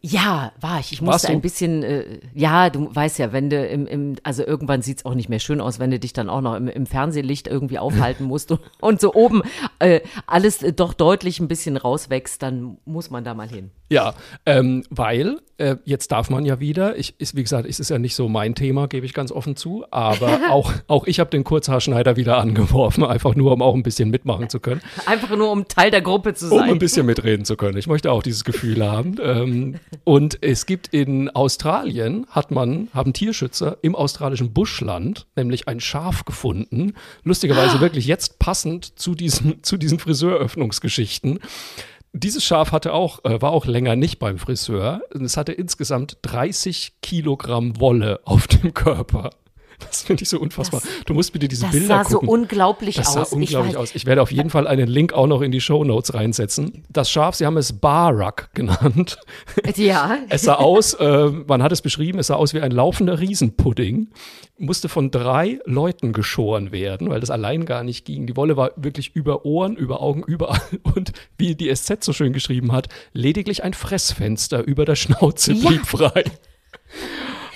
[0.07, 0.91] Ja, war ich.
[0.91, 4.83] Ich musste ein bisschen, äh, ja, du weißt ja, wenn du im, im also irgendwann
[4.83, 6.85] sieht es auch nicht mehr schön aus, wenn du dich dann auch noch im, im
[6.85, 9.41] Fernsehlicht irgendwie aufhalten musst und, und so oben
[9.79, 13.71] äh, alles doch deutlich ein bisschen rauswächst, dann muss man da mal hin.
[13.89, 14.13] Ja,
[14.45, 17.99] ähm, weil äh, jetzt darf man ja wieder, ich, ist, wie gesagt, es ist ja
[17.99, 21.43] nicht so mein Thema, gebe ich ganz offen zu, aber auch, auch ich habe den
[21.43, 24.81] Kurzhaarschneider wieder angeworfen, einfach nur, um auch ein bisschen mitmachen zu können.
[25.05, 26.59] Einfach nur, um Teil der Gruppe zu sein.
[26.59, 27.77] Um ein bisschen mitreden zu können.
[27.77, 29.17] Ich möchte auch dieses Gefühl haben.
[29.21, 35.79] Ähm, und es gibt in Australien, hat man, haben Tierschützer im australischen Buschland nämlich ein
[35.79, 37.81] Schaf gefunden, lustigerweise ah.
[37.81, 41.39] wirklich jetzt passend zu diesen, zu diesen Friseuröffnungsgeschichten
[42.17, 45.01] dieses Schaf hatte auch, äh, war auch länger nicht beim Friseur.
[45.12, 49.31] Es hatte insgesamt 30 Kilogramm Wolle auf dem Körper.
[49.95, 50.81] Das finde ich so unfassbar.
[50.81, 52.03] Das, du musst bitte diese Bilder gucken.
[52.03, 53.15] Das sah so unglaublich das aus.
[53.15, 53.95] Das sah unglaublich ich aus.
[53.95, 56.83] Ich werde auf jeden Fall einen Link auch noch in die Show Notes reinsetzen.
[56.89, 59.17] Das Schaf, sie haben es Barak genannt.
[59.75, 60.17] Ja.
[60.29, 64.09] es sah aus, äh, man hat es beschrieben, es sah aus wie ein laufender Riesenpudding.
[64.57, 68.25] Musste von drei Leuten geschoren werden, weil das allein gar nicht ging.
[68.25, 70.61] Die Wolle war wirklich über Ohren, über Augen, überall.
[70.83, 75.83] Und wie die SZ so schön geschrieben hat, lediglich ein Fressfenster über der Schnauze blieb
[75.91, 75.97] ja.
[75.97, 76.23] frei.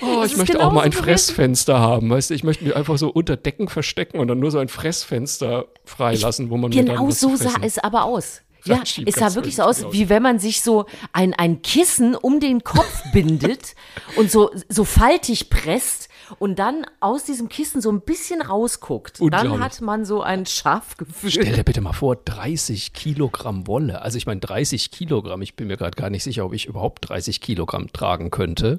[0.00, 2.10] Oh, ich möchte auch mal ein Fressfenster haben.
[2.10, 4.68] Weißt du, ich möchte mich einfach so unter Decken verstecken und dann nur so ein
[4.68, 8.42] Fressfenster freilassen, wo man Genau dann so sah es aber aus.
[8.64, 12.40] Ja, es sah wirklich so aus, wie wenn man sich so ein, ein Kissen um
[12.40, 13.74] den Kopf bindet
[14.16, 16.08] und so, so faltig presst
[16.38, 19.20] und dann aus diesem Kissen so ein bisschen rausguckt.
[19.30, 21.30] Dann hat man so ein Schafgefühl.
[21.30, 24.02] Stell dir bitte mal vor, 30 Kilogramm Wolle.
[24.02, 27.08] Also ich meine 30 Kilogramm, ich bin mir gerade gar nicht sicher, ob ich überhaupt
[27.08, 28.78] 30 Kilogramm tragen könnte.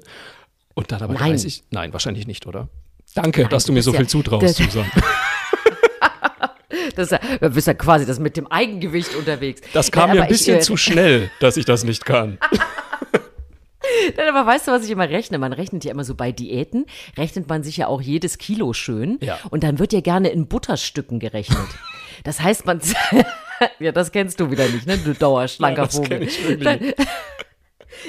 [0.74, 1.30] Und dann aber nein.
[1.30, 1.64] 30?
[1.70, 2.68] Nein, wahrscheinlich nicht, oder?
[3.14, 4.90] Danke, Nein, dass du mir so ja, viel zutraust, Susan.
[6.96, 9.60] das ist ja, du bist ja quasi das mit dem Eigengewicht unterwegs.
[9.72, 12.38] Das kam Nein, mir ein bisschen ich, äh, zu schnell, dass ich das nicht kann.
[14.16, 15.38] Nein, aber weißt du, was ich immer rechne?
[15.38, 19.18] Man rechnet ja immer so bei Diäten, rechnet man sich ja auch jedes Kilo schön.
[19.20, 19.38] Ja.
[19.50, 21.68] Und dann wird ja gerne in Butterstücken gerechnet.
[22.24, 22.80] Das heißt, man.
[23.78, 24.98] ja, das kennst du wieder nicht, ne?
[24.98, 26.22] Du dauerschlanker ja, das Vogel.
[26.22, 26.94] Ich wirklich.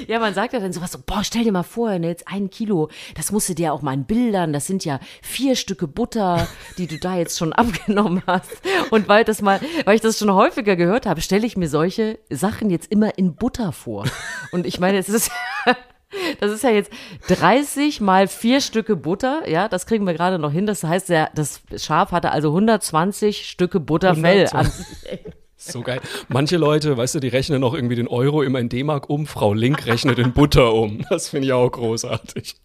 [0.06, 2.50] Ja, man sagt ja dann sowas so, boah, stell dir mal vor, ne, jetzt ein
[2.50, 6.46] Kilo, das musst du dir auch mal in Bildern, das sind ja vier Stücke Butter,
[6.78, 8.62] die du da jetzt schon abgenommen hast.
[8.90, 12.18] Und weil das mal, weil ich das schon häufiger gehört habe, stelle ich mir solche
[12.30, 14.04] Sachen jetzt immer in Butter vor.
[14.52, 15.30] Und ich meine, es ist,
[16.40, 16.92] das ist ja jetzt
[17.28, 20.66] 30 mal vier Stücke Butter, ja, das kriegen wir gerade noch hin.
[20.66, 24.52] Das heißt, der, das Schaf hatte also 120 Stücke Butterfell 120.
[24.54, 25.32] an.
[25.72, 26.00] So geil.
[26.28, 29.26] Manche Leute, weißt du, die rechnen noch irgendwie den Euro immer in D-Mark um.
[29.26, 31.04] Frau Link rechnet in Butter um.
[31.10, 32.56] Das finde ich auch großartig.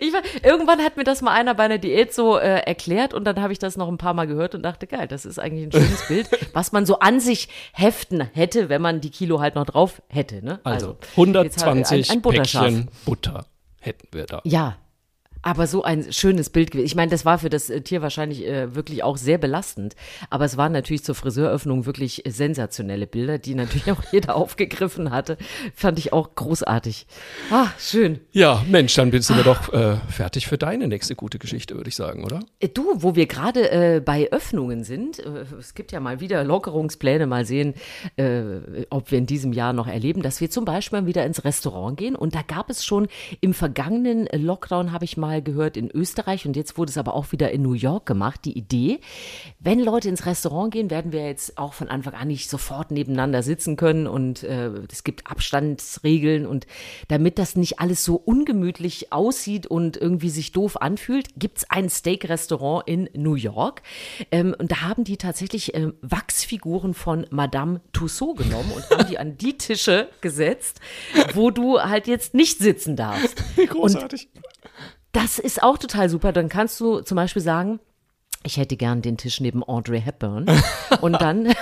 [0.00, 3.24] Ich war, irgendwann hat mir das mal einer bei einer Diät so äh, erklärt und
[3.24, 5.66] dann habe ich das noch ein paar Mal gehört und dachte, geil, das ist eigentlich
[5.66, 9.54] ein schönes Bild, was man so an sich heften hätte, wenn man die Kilo halt
[9.54, 10.44] noch drauf hätte.
[10.44, 10.60] Ne?
[10.64, 13.46] Also, also 120 ein, ein Päckchen Butter
[13.80, 14.40] hätten wir da.
[14.44, 14.76] Ja,
[15.44, 16.86] aber so ein schönes Bild gewesen.
[16.86, 19.94] Ich meine, das war für das äh, Tier wahrscheinlich äh, wirklich auch sehr belastend.
[20.30, 25.36] Aber es waren natürlich zur Friseuröffnung wirklich sensationelle Bilder, die natürlich auch jeder aufgegriffen hatte.
[25.74, 27.06] Fand ich auch großartig.
[27.50, 28.20] Ah, schön.
[28.32, 29.42] Ja, Mensch, dann bist du ah.
[29.42, 32.40] doch äh, fertig für deine nächste gute Geschichte, würde ich sagen, oder?
[32.58, 36.42] Äh, du, wo wir gerade äh, bei Öffnungen sind, äh, es gibt ja mal wieder
[36.42, 37.74] Lockerungspläne, mal sehen,
[38.90, 41.96] ob wir in diesem Jahr noch erleben, dass wir zum Beispiel mal wieder ins Restaurant
[41.96, 42.16] gehen.
[42.16, 43.08] Und da gab es schon
[43.40, 47.14] im vergangenen Lockdown, habe ich mal mal gehört in Österreich und jetzt wurde es aber
[47.14, 49.00] auch wieder in New York gemacht, die Idee,
[49.58, 53.42] wenn Leute ins Restaurant gehen, werden wir jetzt auch von Anfang an nicht sofort nebeneinander
[53.42, 56.66] sitzen können und äh, es gibt Abstandsregeln und
[57.08, 61.88] damit das nicht alles so ungemütlich aussieht und irgendwie sich doof anfühlt, gibt es ein
[61.88, 63.82] Steak-Restaurant in New York
[64.30, 69.18] ähm, und da haben die tatsächlich äh, Wachsfiguren von Madame Tussaud genommen und haben die
[69.18, 70.80] an die Tische gesetzt,
[71.34, 73.42] wo du halt jetzt nicht sitzen darfst.
[73.68, 74.28] Großartig.
[74.32, 74.44] Und
[75.14, 76.32] das ist auch total super.
[76.32, 77.80] Dann kannst du zum Beispiel sagen,
[78.42, 80.46] ich hätte gern den Tisch neben Audrey Hepburn.
[81.00, 81.46] Und dann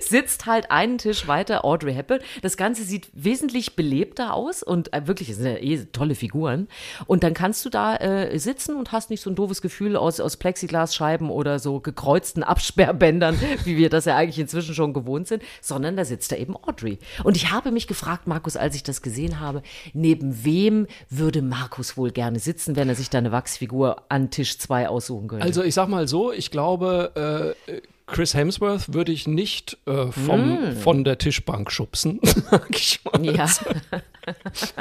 [0.00, 2.20] sitzt halt einen Tisch weiter Audrey Hepburn.
[2.42, 6.68] Das Ganze sieht wesentlich belebter aus und äh, wirklich, es sind ja eh tolle Figuren.
[7.06, 10.20] Und dann kannst du da äh, sitzen und hast nicht so ein doofes Gefühl aus,
[10.20, 15.42] aus Plexiglasscheiben oder so gekreuzten Absperrbändern, wie wir das ja eigentlich inzwischen schon gewohnt sind,
[15.60, 16.98] sondern da sitzt da eben Audrey.
[17.24, 21.96] Und ich habe mich gefragt, Markus, als ich das gesehen habe, neben wem würde Markus
[21.96, 25.44] wohl gerne sitzen, wenn er sich da eine Wachsfigur an Tisch 2 aussuchen könnte?
[25.44, 27.80] Also ich sag mal so, ich glaube, äh,
[28.12, 30.76] Chris Hemsworth würde ich nicht äh, vom, mm.
[30.76, 32.20] von der Tischbank schubsen,
[32.50, 33.24] sag ich mal.
[33.24, 33.48] Ja.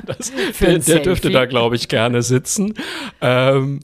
[0.05, 2.75] Das, der, der dürfte da, glaube ich, gerne sitzen.
[3.21, 3.79] Ähm,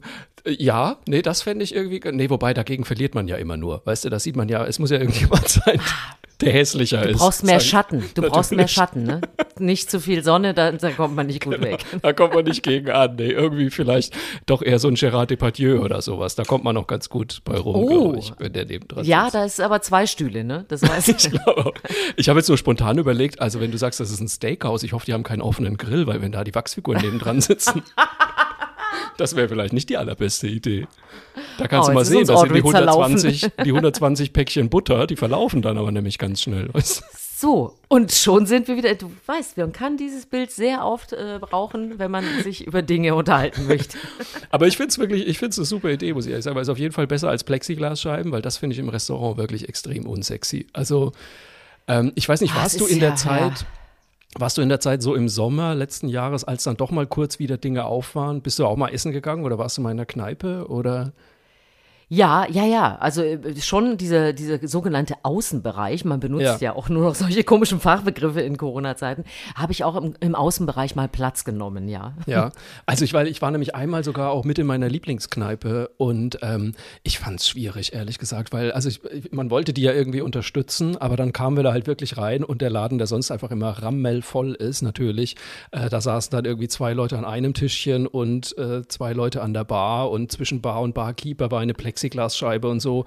[0.46, 2.00] ja, nee, das fände ich irgendwie.
[2.12, 3.82] Nee, wobei dagegen verliert man ja immer nur.
[3.84, 5.80] Weißt du, das sieht man ja, es muss ja irgendjemand sein.
[6.40, 7.14] Der hässlicher ist.
[7.14, 7.98] Du brauchst mehr Schatten.
[7.98, 8.30] Du Natürlich.
[8.32, 9.20] brauchst mehr Schatten, ne?
[9.58, 11.66] Nicht zu viel Sonne, da, da kommt man nicht gut genau.
[11.66, 11.84] weg.
[12.00, 13.16] Da kommt man nicht gegen an.
[13.16, 16.36] Nee, irgendwie vielleicht doch eher so ein Gerard Depardieu oder sowas.
[16.36, 18.14] Da kommt man noch ganz gut bei rum, oh.
[18.16, 19.34] ich, wenn der neben dran Ja, sitzt.
[19.34, 20.64] da ist aber zwei Stühle, ne?
[20.68, 21.26] Das weiß ich.
[21.26, 21.32] ich
[22.16, 24.92] Ich habe jetzt nur spontan überlegt, also wenn du sagst, das ist ein Steakhouse, ich
[24.92, 27.82] hoffe, die haben keinen offenen Grill, weil wenn da die Wachsfiguren neben dran sitzen.
[29.16, 30.86] Das wäre vielleicht nicht die allerbeste Idee.
[31.58, 35.16] Da kannst oh, du mal sehen, das sind die 120, die 120 Päckchen Butter, die
[35.16, 36.70] verlaufen dann aber nämlich ganz schnell.
[37.40, 41.38] So, und schon sind wir wieder, du weißt, man kann dieses Bild sehr oft äh,
[41.40, 43.96] brauchen, wenn man sich über Dinge unterhalten möchte.
[44.50, 46.56] Aber ich finde es wirklich, ich finde es eine super Idee, muss ich ehrlich sagen,
[46.56, 49.68] weil es auf jeden Fall besser als Plexiglasscheiben, weil das finde ich im Restaurant wirklich
[49.68, 50.66] extrem unsexy.
[50.72, 51.12] Also,
[51.86, 53.66] ähm, ich weiß nicht, ah, warst du in ja, der Zeit, ja.
[54.36, 57.38] Warst du in der Zeit so im Sommer letzten Jahres, als dann doch mal kurz
[57.38, 59.96] wieder Dinge auf waren, bist du auch mal essen gegangen oder warst du mal in
[59.96, 61.12] der Kneipe oder?
[62.10, 62.96] Ja, ja, ja.
[62.96, 66.58] Also äh, schon dieser diese sogenannte Außenbereich, man benutzt ja.
[66.58, 70.96] ja auch nur noch solche komischen Fachbegriffe in Corona-Zeiten, habe ich auch im, im, Außenbereich
[70.96, 72.14] mal Platz genommen, ja.
[72.26, 72.52] Ja,
[72.86, 76.72] also ich, weil ich war nämlich einmal sogar auch mit in meiner Lieblingskneipe und ähm,
[77.02, 80.96] ich fand es schwierig, ehrlich gesagt, weil also ich, man wollte die ja irgendwie unterstützen,
[80.96, 83.70] aber dann kamen wir da halt wirklich rein und der Laden, der sonst einfach immer
[83.70, 85.36] rammellvoll ist, natürlich,
[85.72, 89.52] äh, da saßen dann irgendwie zwei Leute an einem Tischchen und äh, zwei Leute an
[89.52, 93.04] der Bar und zwischen Bar und Barkeeper war eine Plex Plexiglasscheibe und so.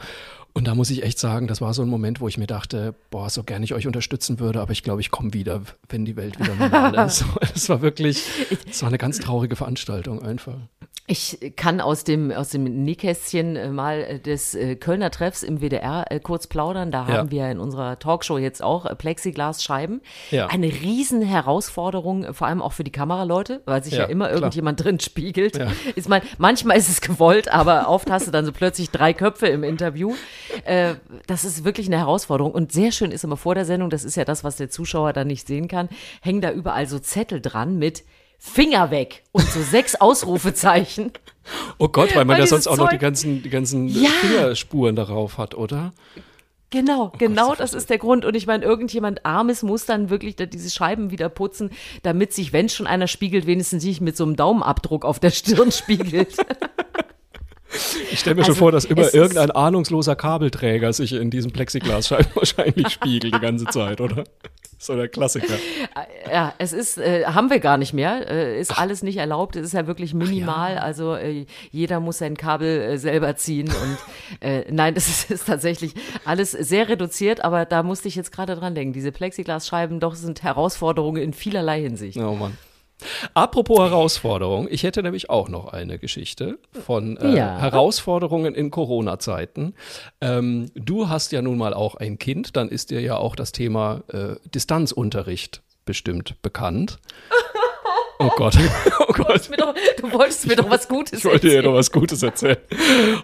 [0.53, 2.93] Und da muss ich echt sagen, das war so ein Moment, wo ich mir dachte,
[3.09, 6.15] boah, so gerne ich euch unterstützen würde, aber ich glaube, ich komme wieder, wenn die
[6.15, 7.25] Welt wieder normal ist.
[7.55, 8.23] Es war wirklich,
[8.69, 10.57] es war eine ganz traurige Veranstaltung einfach.
[11.07, 15.59] Ich kann aus dem, aus dem Nähkästchen äh, mal äh, des äh, Kölner Treffs im
[15.59, 16.89] WDR kurz plaudern.
[16.91, 17.17] Da ja.
[17.17, 20.01] haben wir in unserer Talkshow jetzt auch Plexiglasscheiben.
[20.29, 20.47] Ja.
[20.47, 24.37] Eine riesen Herausforderung, vor allem auch für die Kameraleute, weil sich ja, ja immer klar.
[24.37, 25.59] irgendjemand drin spiegelt.
[25.95, 29.47] Ist mal, manchmal ist es gewollt, aber oft hast du dann so plötzlich drei Köpfe
[29.47, 30.13] im Interview.
[31.27, 32.51] Das ist wirklich eine Herausforderung.
[32.51, 35.13] Und sehr schön ist immer vor der Sendung, das ist ja das, was der Zuschauer
[35.13, 35.89] dann nicht sehen kann,
[36.21, 38.03] hängen da überall so Zettel dran mit
[38.43, 41.11] Finger weg und so sechs Ausrufezeichen.
[41.77, 44.09] Oh Gott, weil man weil ja sonst auch noch die ganzen, die ganzen ja.
[44.09, 45.93] Fingerspuren darauf hat, oder?
[46.71, 48.25] Genau, oh genau Gott, das ist der Grund.
[48.25, 51.69] Und ich meine, irgendjemand Armes muss dann wirklich da diese Scheiben wieder putzen,
[52.01, 55.71] damit sich, wenn schon einer spiegelt, wenigstens sich mit so einem Daumenabdruck auf der Stirn
[55.71, 56.35] spiegelt.
[58.11, 62.31] Ich stelle mir also, schon vor, dass immer irgendein ahnungsloser Kabelträger sich in diesem Plexiglasscheiben
[62.35, 64.23] wahrscheinlich spiegelt die ganze Zeit, oder?
[64.81, 65.53] So der Klassiker.
[66.27, 68.27] Ja, es ist, äh, haben wir gar nicht mehr.
[68.27, 68.79] Äh, ist Ach.
[68.79, 69.55] alles nicht erlaubt.
[69.55, 70.73] Es ist ja wirklich minimal.
[70.73, 70.81] Ja.
[70.81, 73.67] Also äh, jeder muss sein Kabel äh, selber ziehen.
[73.67, 73.97] Und
[74.39, 75.93] äh, nein, das ist, ist, tatsächlich
[76.25, 77.43] alles sehr reduziert.
[77.43, 78.93] Aber da musste ich jetzt gerade dran denken.
[78.93, 82.17] Diese Plexiglasscheiben doch sind Herausforderungen in vielerlei Hinsicht.
[82.17, 82.57] Oh Mann.
[83.33, 87.57] Apropos Herausforderung, ich hätte nämlich auch noch eine Geschichte von äh, ja.
[87.57, 89.73] Herausforderungen in Corona-Zeiten.
[90.21, 93.51] Ähm, du hast ja nun mal auch ein Kind, dann ist dir ja auch das
[93.51, 96.99] Thema äh, Distanzunterricht bestimmt bekannt.
[98.21, 98.57] Oh Gott.
[98.99, 99.49] Oh Gott.
[99.49, 101.35] Du, doch, du wolltest mir doch was Gutes erzählen.
[101.35, 102.57] Ich wollte dir doch was Gutes erzählen.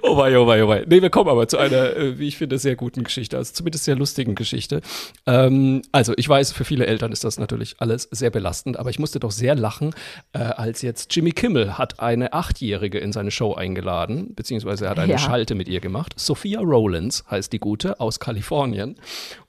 [0.02, 0.84] Oh wei, oh wei, oh wei.
[0.88, 3.84] Nee, wir kommen aber zu einer, äh, wie ich finde, sehr guten Geschichte, also zumindest
[3.84, 4.82] sehr lustigen Geschichte.
[5.26, 9.00] Ähm, also, ich weiß, für viele Eltern ist das natürlich alles sehr belastend, aber ich
[9.00, 9.94] musste doch sehr lachen,
[10.34, 15.00] äh, als jetzt Jimmy Kimmel hat eine Achtjährige in seine Show eingeladen, beziehungsweise er hat
[15.00, 15.20] eine ja.
[15.20, 16.14] Schalte mit ihr gemacht.
[16.16, 18.96] Sophia Rollins heißt die Gute aus Kalifornien.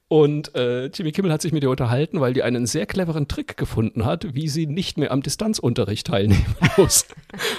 [0.08, 3.58] Und äh, Jimmy Kimmel hat sich mit ihr unterhalten, weil die einen sehr cleveren Trick
[3.58, 7.06] gefunden hat, wie sie nicht mehr am Distanzunterricht teilnehmen muss.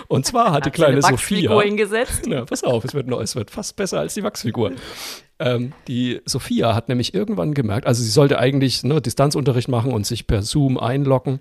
[0.07, 1.61] Und zwar hat die kleine eine Sophia.
[1.61, 2.23] hingesetzt?
[2.27, 4.71] Na, pass auf, es wird, noch, es wird fast besser als die Wachsfigur.
[5.37, 10.07] Ähm, die Sophia hat nämlich irgendwann gemerkt, also sie sollte eigentlich ne, Distanzunterricht machen und
[10.07, 11.39] sich per Zoom einloggen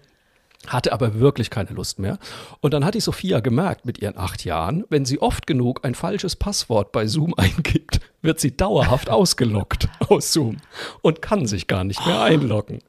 [0.66, 2.18] hatte aber wirklich keine Lust mehr.
[2.60, 5.94] Und dann hat die Sophia gemerkt mit ihren acht Jahren, wenn sie oft genug ein
[5.94, 10.58] falsches Passwort bei Zoom eingibt, wird sie dauerhaft ausgelockt aus Zoom
[11.02, 12.80] und kann sich gar nicht mehr einloggen.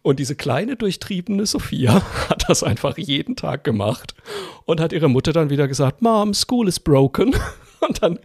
[0.00, 4.14] Und diese kleine, durchtriebene Sophia hat das einfach jeden Tag gemacht
[4.64, 7.34] und hat ihre Mutter dann wieder gesagt, Mom, school is broken.
[7.86, 8.18] Und dann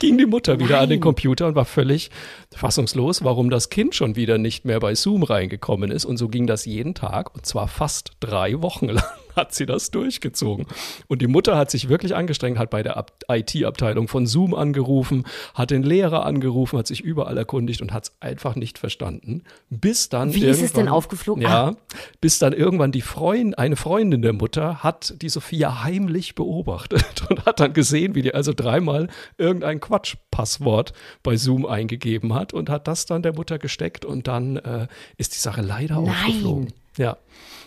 [0.00, 0.82] ging die Mutter wieder Nein.
[0.82, 2.10] an den Computer und war völlig
[2.54, 6.04] fassungslos, warum das Kind schon wieder nicht mehr bei Zoom reingekommen ist.
[6.04, 9.04] Und so ging das jeden Tag und zwar fast drei Wochen lang
[9.36, 10.66] hat sie das durchgezogen.
[11.08, 15.70] Und die Mutter hat sich wirklich angestrengt, hat bei der IT-Abteilung von Zoom angerufen, hat
[15.70, 19.42] den Lehrer angerufen, hat sich überall erkundigt und hat es einfach nicht verstanden.
[19.70, 20.34] Bis dann.
[20.34, 21.42] Wie ist es denn aufgeflogen?
[21.42, 21.76] Ja, ah.
[22.20, 27.46] bis dann irgendwann die Freundin, eine Freundin der Mutter hat die Sophia heimlich beobachtet und
[27.46, 30.92] hat dann gesehen, wie die also dreimal irgendein Quatschpasswort
[31.22, 35.34] bei Zoom eingegeben hat und hat das dann der Mutter gesteckt und dann äh, ist
[35.34, 36.10] die Sache leider Nein.
[36.10, 36.72] aufgeflogen.
[36.96, 37.16] Ja.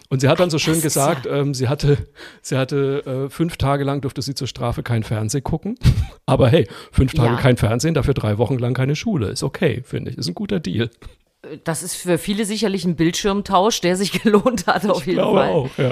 [0.09, 1.97] Und sie hat dann so schön gesagt, ähm, sie hatte,
[2.41, 5.77] sie hatte äh, fünf Tage lang durfte sie zur Strafe kein Fernsehen gucken.
[6.25, 7.39] Aber hey, fünf Tage ja.
[7.39, 9.27] kein Fernsehen, dafür drei Wochen lang keine Schule.
[9.27, 10.17] Ist okay, finde ich.
[10.17, 10.89] Ist ein guter Deal.
[11.63, 15.39] Das ist für viele sicherlich ein Bildschirmtausch, der sich gelohnt hat, auf ich jeden glaube
[15.39, 15.49] Fall.
[15.49, 15.91] Auch, ja.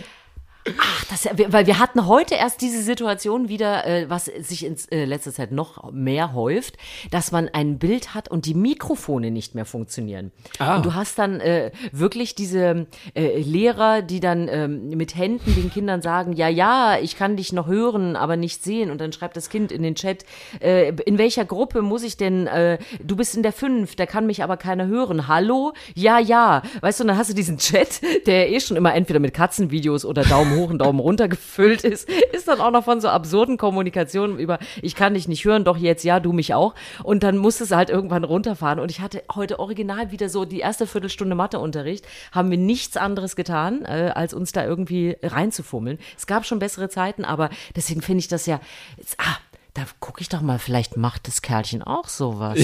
[0.79, 5.05] Ach, das, weil wir hatten heute erst diese Situation wieder, äh, was sich in äh,
[5.05, 6.77] letzter Zeit noch mehr häuft,
[7.11, 10.31] dass man ein Bild hat und die Mikrofone nicht mehr funktionieren.
[10.57, 10.77] Ah.
[10.77, 15.71] Und du hast dann äh, wirklich diese äh, Lehrer, die dann ähm, mit Händen den
[15.71, 18.89] Kindern sagen, ja, ja, ich kann dich noch hören, aber nicht sehen.
[18.89, 20.25] Und dann schreibt das Kind in den Chat,
[20.61, 24.25] äh, in welcher Gruppe muss ich denn, äh, du bist in der fünf, da kann
[24.25, 25.27] mich aber keiner hören.
[25.27, 25.73] Hallo?
[25.93, 26.63] Ja, ja.
[26.81, 30.05] Weißt du, und dann hast du diesen Chat, der eh schon immer entweder mit Katzenvideos
[30.05, 33.57] oder Daumen hoch und Daumen runter gefüllt ist, ist dann auch noch von so absurden
[33.57, 36.75] Kommunikationen über, ich kann dich nicht hören, doch jetzt ja, du mich auch.
[37.03, 38.79] Und dann musste es halt irgendwann runterfahren.
[38.79, 43.35] Und ich hatte heute original wieder so die erste Viertelstunde Matheunterricht, haben wir nichts anderes
[43.35, 45.99] getan, äh, als uns da irgendwie reinzufummeln.
[46.17, 48.59] Es gab schon bessere Zeiten, aber deswegen finde ich das ja,
[48.97, 49.37] jetzt, ah,
[49.75, 52.57] da gucke ich doch mal, vielleicht macht das Kerlchen auch sowas.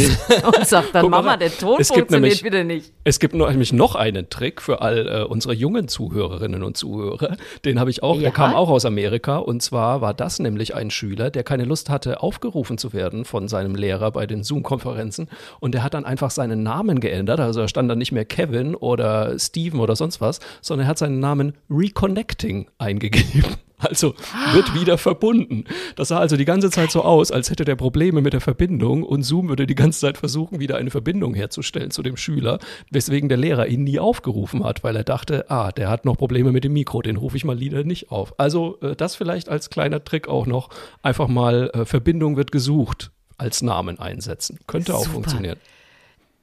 [0.45, 2.93] und sagt dann, Mama, der Ton funktioniert nämlich, wieder nicht.
[3.03, 7.35] Es gibt nämlich noch einen Trick für all äh, unsere jungen Zuhörerinnen und Zuhörer.
[7.65, 8.21] Den habe ich auch, ja.
[8.21, 9.37] der kam auch aus Amerika.
[9.37, 13.49] Und zwar war das nämlich ein Schüler, der keine Lust hatte, aufgerufen zu werden von
[13.49, 15.27] seinem Lehrer bei den Zoom-Konferenzen.
[15.59, 17.41] Und der hat dann einfach seinen Namen geändert.
[17.41, 20.97] Also er stand dann nicht mehr Kevin oder Steven oder sonst was, sondern er hat
[20.97, 23.57] seinen Namen Reconnecting eingegeben.
[23.81, 24.13] Also
[24.53, 25.65] wird wieder verbunden.
[25.95, 29.03] Das sah also die ganze Zeit so aus, als hätte der Probleme mit der Verbindung
[29.03, 32.59] und Zoom würde die ganze Zeit versuchen, wieder eine Verbindung herzustellen zu dem Schüler,
[32.91, 36.51] weswegen der Lehrer ihn nie aufgerufen hat, weil er dachte, ah, der hat noch Probleme
[36.51, 38.39] mit dem Mikro, den rufe ich mal lieber nicht auf.
[38.39, 40.69] Also äh, das vielleicht als kleiner Trick auch noch,
[41.01, 44.59] einfach mal äh, Verbindung wird gesucht als Namen einsetzen.
[44.67, 45.13] Könnte auch Super.
[45.13, 45.57] funktionieren.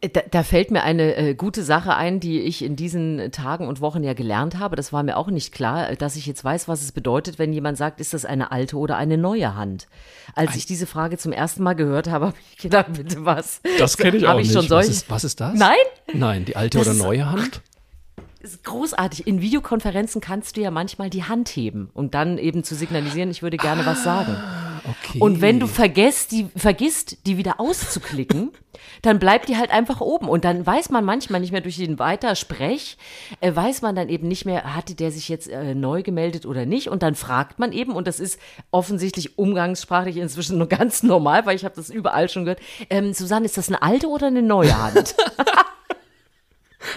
[0.00, 3.80] Da, da, fällt mir eine äh, gute Sache ein, die ich in diesen Tagen und
[3.80, 4.76] Wochen ja gelernt habe.
[4.76, 7.78] Das war mir auch nicht klar, dass ich jetzt weiß, was es bedeutet, wenn jemand
[7.78, 9.88] sagt, ist das eine alte oder eine neue Hand.
[10.36, 13.60] Als ich diese Frage zum ersten Mal gehört habe, habe ich gedacht, bitte was?
[13.78, 14.70] Das kenne ich auch ich nicht.
[14.70, 15.58] Was ist, was ist, das?
[15.58, 15.74] Nein?
[16.12, 17.60] Nein, die alte das oder neue Hand?
[18.40, 19.26] Ist großartig.
[19.26, 23.42] In Videokonferenzen kannst du ja manchmal die Hand heben und dann eben zu signalisieren, ich
[23.42, 24.36] würde gerne ah, was sagen.
[24.84, 25.18] Okay.
[25.18, 28.52] Und wenn du vergisst, die, vergisst, die wieder auszuklicken,
[29.02, 30.28] dann bleibt die halt einfach oben.
[30.28, 32.96] Und dann weiß man manchmal nicht mehr durch den Weitersprech,
[33.40, 36.64] äh, weiß man dann eben nicht mehr, hatte der sich jetzt äh, neu gemeldet oder
[36.64, 36.88] nicht.
[36.88, 38.38] Und dann fragt man eben, und das ist
[38.70, 42.60] offensichtlich umgangssprachlich inzwischen nur ganz normal, weil ich habe das überall schon gehört.
[42.88, 45.16] Ähm, Susanne, ist das eine alte oder eine neue Hand?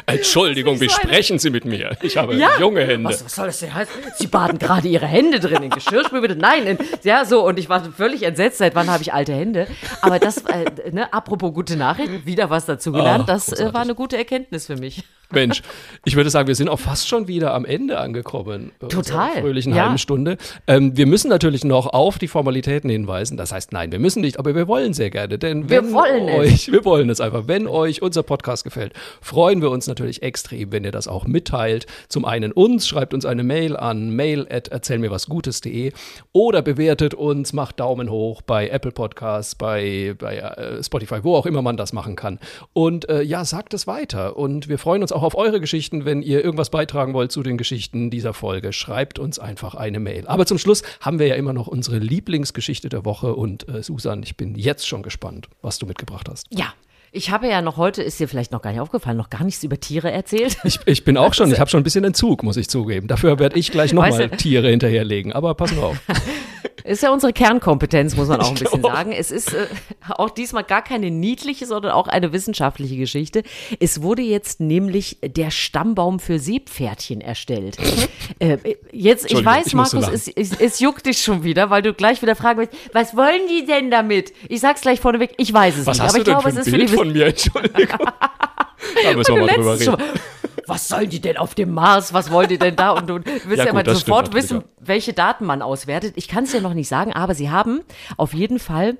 [0.05, 1.97] Entschuldigung, wie sprechen Sie mit mir?
[2.01, 2.59] Ich habe ja.
[2.59, 3.09] junge Hände.
[3.09, 3.93] Was, was, soll das denn heißen?
[4.15, 6.35] Sie baden gerade Ihre Hände drin in Geschirrspül.
[6.35, 7.45] Nein, in, ja, so.
[7.45, 8.59] Und ich war völlig entsetzt.
[8.59, 9.67] Seit wann habe ich alte Hände?
[10.01, 13.23] Aber das, äh, ne, apropos gute Nachrichten, wieder was dazu gelernt.
[13.23, 15.03] Oh, das äh, war eine gute Erkenntnis für mich.
[15.31, 15.61] Mensch,
[16.05, 18.71] ich würde sagen, wir sind auch fast schon wieder am Ende angekommen.
[18.79, 19.41] Total.
[19.41, 19.83] Fröhlichen ja.
[19.83, 20.37] halben Stunde.
[20.67, 23.37] Ähm, wir müssen natürlich noch auf die Formalitäten hinweisen.
[23.37, 25.37] Das heißt, nein, wir müssen nicht, aber wir wollen sehr gerne.
[25.37, 26.71] Denn wir wollen euch, es.
[26.71, 27.47] wir wollen es einfach.
[27.47, 31.85] Wenn euch unser Podcast gefällt, freuen wir uns natürlich extrem, wenn ihr das auch mitteilt.
[32.09, 35.91] Zum einen uns, schreibt uns eine Mail an mail at erzählmirwasgutes.de
[36.33, 41.45] oder bewertet uns, macht Daumen hoch bei Apple Podcasts, bei, bei äh, Spotify, wo auch
[41.45, 42.39] immer man das machen kann.
[42.73, 44.37] Und äh, ja, sagt es weiter.
[44.37, 46.05] Und wir freuen uns auch auf eure Geschichten.
[46.05, 50.27] Wenn ihr irgendwas beitragen wollt zu den Geschichten dieser Folge, schreibt uns einfach eine Mail.
[50.27, 53.35] Aber zum Schluss haben wir ja immer noch unsere Lieblingsgeschichte der Woche.
[53.35, 56.47] Und äh, Susan, ich bin jetzt schon gespannt, was du mitgebracht hast.
[56.49, 56.73] Ja,
[57.13, 59.61] ich habe ja noch heute, ist dir vielleicht noch gar nicht aufgefallen, noch gar nichts
[59.63, 60.57] über Tiere erzählt.
[60.63, 63.07] Ich, ich bin auch schon, ich habe schon ein bisschen Entzug, muss ich zugeben.
[63.07, 65.97] Dafür werde ich gleich nochmal Tiere hinterherlegen, aber pass auf.
[66.83, 69.11] Ist ja unsere Kernkompetenz, muss man auch ein bisschen sagen.
[69.11, 69.67] Es ist äh,
[70.09, 73.43] auch diesmal gar keine niedliche, sondern auch eine wissenschaftliche Geschichte.
[73.79, 77.77] Es wurde jetzt nämlich der Stammbaum für Seepferdchen erstellt.
[78.39, 78.57] äh,
[78.91, 82.21] jetzt, ich weiß, ich Markus, es, es, es, juckt dich schon wieder, weil du gleich
[82.21, 84.33] wieder fragen willst, was wollen die denn damit?
[84.49, 86.09] Ich sag's gleich vorneweg, ich weiß es was nicht.
[86.09, 87.99] aber ich glaube, es ist Bild für die von mir, Entschuldigung.
[89.03, 89.97] da müssen wir mal drüber reden
[90.67, 92.13] was sollen die denn auf dem Mars?
[92.13, 92.91] Was wollen die denn da?
[92.91, 96.13] Und du willst ja, ja gut, mal sofort wissen, welche Daten man auswertet.
[96.15, 97.81] Ich kann es ja noch nicht sagen, aber sie haben
[98.17, 98.97] auf jeden Fall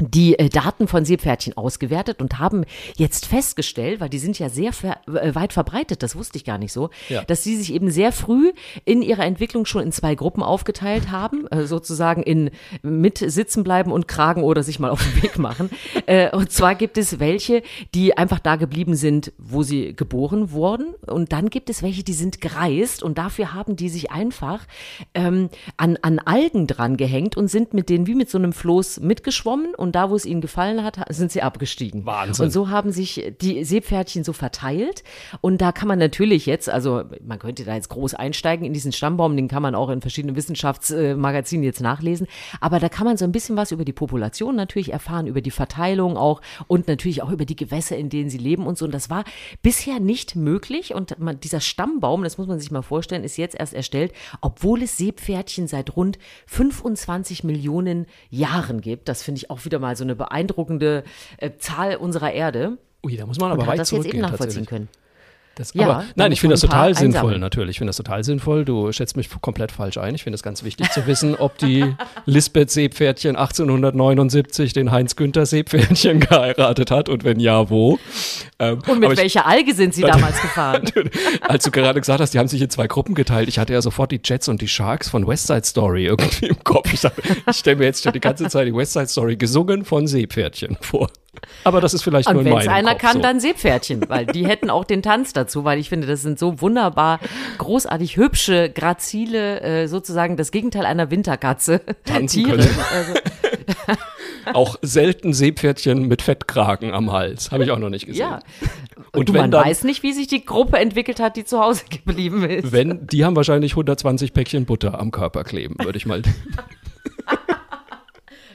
[0.00, 2.64] die äh, Daten von Seepferdchen ausgewertet und haben
[2.96, 6.58] jetzt festgestellt, weil die sind ja sehr ver äh, weit verbreitet, das wusste ich gar
[6.58, 7.22] nicht so, ja.
[7.24, 8.52] dass sie sich eben sehr früh
[8.84, 12.50] in ihrer Entwicklung schon in zwei Gruppen aufgeteilt haben, äh, sozusagen in
[12.82, 15.70] mit sitzen bleiben und kragen oder sich mal auf den Weg machen.
[16.06, 17.62] äh, und zwar gibt es welche,
[17.94, 22.12] die einfach da geblieben sind, wo sie geboren wurden und dann gibt es welche, die
[22.12, 24.66] sind gereist und dafür haben die sich einfach
[25.14, 29.00] ähm, an, an Algen dran gehängt und sind mit denen wie mit so einem Floß
[29.00, 32.06] mitgeschwommen und und da, wo es ihnen gefallen hat, sind sie abgestiegen.
[32.06, 32.44] Wahnsinn.
[32.44, 35.02] Und so haben sich die Seepferdchen so verteilt.
[35.40, 38.92] Und da kann man natürlich jetzt, also man könnte da jetzt groß einsteigen in diesen
[38.92, 42.28] Stammbaum, den kann man auch in verschiedenen Wissenschaftsmagazinen jetzt nachlesen.
[42.60, 45.50] Aber da kann man so ein bisschen was über die Population natürlich erfahren, über die
[45.50, 48.84] Verteilung auch und natürlich auch über die Gewässer, in denen sie leben und so.
[48.84, 49.24] Und das war
[49.60, 50.94] bisher nicht möglich.
[50.94, 54.84] Und man, dieser Stammbaum, das muss man sich mal vorstellen, ist jetzt erst erstellt, obwohl
[54.84, 56.16] es Seepferdchen seit rund
[56.46, 59.08] 25 Millionen Jahren gibt.
[59.08, 61.04] Das finde ich auch wieder mal so eine beeindruckende
[61.38, 62.78] äh, Zahl unserer Erde.
[63.04, 64.88] Ui, da muss man aber und weit das jetzt eben nachvollziehen können.
[65.60, 67.40] Das, ja, aber, nein, ich finde das total sinnvoll, einsammeln.
[67.42, 67.72] natürlich.
[67.72, 68.64] Ich finde das total sinnvoll.
[68.64, 70.14] Du schätzt mich komplett falsch ein.
[70.14, 71.94] Ich finde es ganz wichtig zu wissen, ob die
[72.24, 77.98] Lisbeth Seepferdchen 1879 den Heinz-Günther Seepferdchen geheiratet hat und wenn ja, wo.
[78.58, 80.90] Ähm, und mit welcher Alge sind sie damals gefahren?
[81.42, 83.50] Als du gerade gesagt hast, die haben sich in zwei Gruppen geteilt.
[83.50, 86.64] Ich hatte ja sofort die Jets und die Sharks von West Side Story irgendwie im
[86.64, 86.90] Kopf.
[86.90, 90.06] Ich, ich stelle mir jetzt schon die ganze Zeit die West Side Story gesungen von
[90.06, 91.10] Seepferdchen vor.
[91.64, 93.20] Aber das ist vielleicht und nur in meinem Wenn es einer Kopf kann, so.
[93.20, 96.60] dann Seepferdchen, weil die hätten auch den Tanz dazu, weil ich finde, das sind so
[96.60, 97.20] wunderbar,
[97.58, 101.80] großartig hübsche, grazile, äh, sozusagen das Gegenteil einer Winterkatze.
[102.04, 102.58] Tanzen Tiere.
[102.92, 103.14] Also,
[104.52, 107.52] auch selten Seepferdchen mit Fettkragen am Hals.
[107.52, 108.20] Habe ich auch noch nicht gesehen.
[108.20, 108.40] Ja.
[109.12, 111.84] Und, und man dann, weiß nicht, wie sich die Gruppe entwickelt hat, die zu Hause
[111.90, 112.72] geblieben ist.
[112.72, 116.22] Wenn, die haben wahrscheinlich 120 Päckchen Butter am Körper kleben, würde ich mal.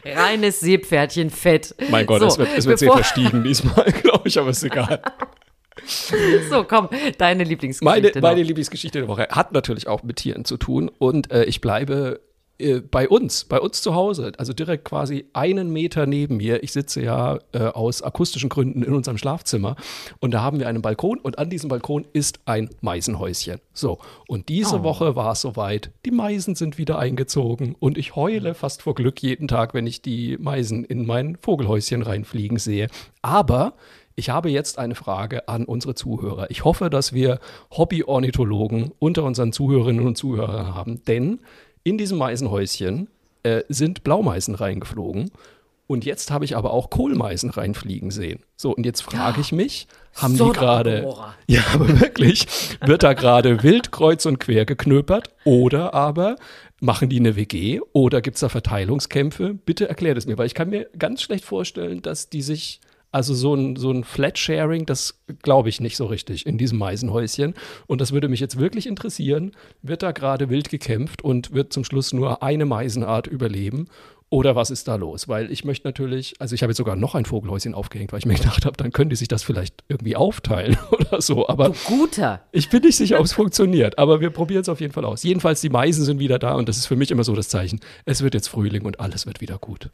[0.05, 1.75] Reines Seepferdchenfett.
[1.89, 5.01] Mein Gott, so, es wird, es wird sehr verstiegen diesmal, glaube ich, aber ist egal.
[6.49, 8.19] So, komm, deine Lieblingsgeschichte.
[8.19, 11.61] Meine, meine Lieblingsgeschichte der Woche hat natürlich auch mit Tieren zu tun und äh, ich
[11.61, 12.21] bleibe
[12.57, 16.63] äh, bei uns, bei uns zu Hause, also direkt quasi einen Meter neben mir.
[16.63, 19.75] Ich sitze ja äh, aus akustischen Gründen in unserem Schlafzimmer
[20.19, 23.59] und da haben wir einen Balkon und an diesem Balkon ist ein Meisenhäuschen.
[23.73, 24.83] So, und diese oh.
[24.83, 25.91] Woche war es soweit.
[26.05, 30.01] Die Meisen sind wieder eingezogen und ich heule fast vor Glück jeden Tag, wenn ich
[30.01, 32.87] die Meisen in mein Vogelhäuschen reinfliegen sehe.
[33.21, 33.73] Aber
[34.15, 36.49] ich habe jetzt eine Frage an unsere Zuhörer.
[36.49, 37.39] Ich hoffe, dass wir
[37.71, 41.41] Hobby-Ornithologen unter unseren Zuhörerinnen und Zuhörern haben, denn
[41.85, 43.07] in diesem Meisenhäuschen
[43.43, 45.31] äh, sind Blaumeisen reingeflogen.
[45.87, 48.39] Und jetzt habe ich aber auch Kohlmeisen reinfliegen sehen.
[48.57, 51.13] So, und jetzt frage ich mich, haben so die gerade.
[51.47, 52.47] Ja, aber wirklich,
[52.83, 56.37] wird da gerade wild kreuz und quer geknöpert oder aber
[56.79, 59.53] machen die eine WG oder gibt es da Verteilungskämpfe?
[59.53, 62.81] Bitte erklärt es mir, weil ich kann mir ganz schlecht vorstellen, dass die sich
[63.15, 67.53] also so ein, so ein Flat-Sharing, das glaube ich nicht so richtig in diesem Meisenhäuschen.
[67.87, 69.53] Und das würde mich jetzt wirklich interessieren.
[69.81, 73.87] Wird da gerade wild gekämpft und wird zum Schluss nur eine Meisenart überleben?
[74.29, 75.29] Oder was ist da los?
[75.29, 78.25] Weil ich möchte natürlich, also ich habe jetzt sogar noch ein Vogelhäuschen aufgehängt, weil ich
[78.25, 81.47] mir gedacht habe, dann können die sich das vielleicht irgendwie aufteilen oder so.
[81.47, 82.41] Aber du guter.
[82.51, 85.23] Ich bin nicht sicher, ob es funktioniert, aber wir probieren es auf jeden Fall aus.
[85.23, 87.79] Jedenfalls, die Meisen sind wieder da und das ist für mich immer so das Zeichen.
[88.03, 89.89] Es wird jetzt Frühling und alles wird wieder gut.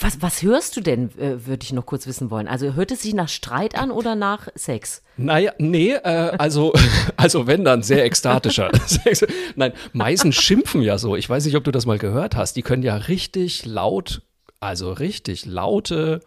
[0.00, 2.48] Was, was hörst du denn, äh, würde ich noch kurz wissen wollen.
[2.48, 5.02] Also hört es sich nach Streit an oder nach Sex?
[5.16, 6.72] Naja, nee, äh, also,
[7.16, 8.72] also wenn dann sehr ekstatischer.
[9.54, 11.14] Nein, Meisen schimpfen ja so.
[11.14, 12.56] Ich weiß nicht, ob du das mal gehört hast.
[12.56, 14.22] Die können ja richtig laut,
[14.58, 16.20] also richtig laute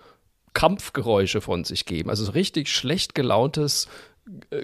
[0.54, 2.10] Kampfgeräusche von sich geben.
[2.10, 3.88] Also so richtig schlecht gelauntes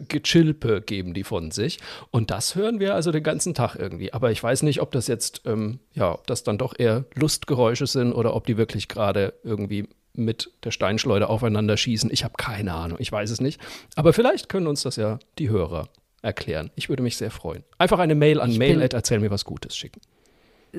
[0.08, 1.80] Gechilpe geben die von sich.
[2.12, 4.14] Und das hören wir also den ganzen Tag irgendwie.
[4.14, 7.88] Aber ich weiß nicht, ob das jetzt, ähm, ja, ob das dann doch eher Lustgeräusche
[7.88, 12.10] sind oder ob die wirklich gerade irgendwie mit der Steinschleuder aufeinander schießen.
[12.12, 13.60] Ich habe keine Ahnung, ich weiß es nicht.
[13.96, 15.90] Aber vielleicht können uns das ja die Hörer
[16.22, 16.72] erklären.
[16.76, 17.64] Ich würde mich sehr freuen.
[17.78, 20.02] Einfach eine Mail an mail erzähl mir was Gutes schicken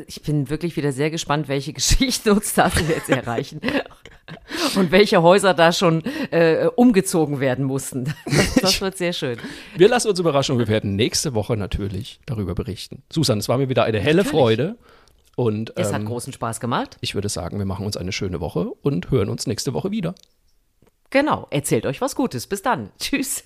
[0.06, 3.60] ich bin wirklich wieder sehr gespannt, welche Geschichten uns dazu jetzt erreichen.
[4.76, 8.14] Und welche Häuser da schon äh, umgezogen werden mussten.
[8.26, 9.38] Das, das, wird sehr schön.
[9.76, 13.02] Wir lassen uns überraschen und wir werden nächste Woche natürlich darüber berichten.
[13.10, 14.30] Susan, es war mir wieder eine helle natürlich.
[14.30, 14.76] Freude.
[15.36, 16.96] Und, es hat ähm, großen Spaß gemacht.
[17.00, 20.14] Ich würde sagen, wir machen uns eine schöne Woche und hören uns nächste Woche wieder.
[21.10, 21.46] Genau.
[21.50, 22.46] Erzählt euch was Gutes.
[22.46, 22.90] Bis dann.
[22.98, 23.44] Tschüss.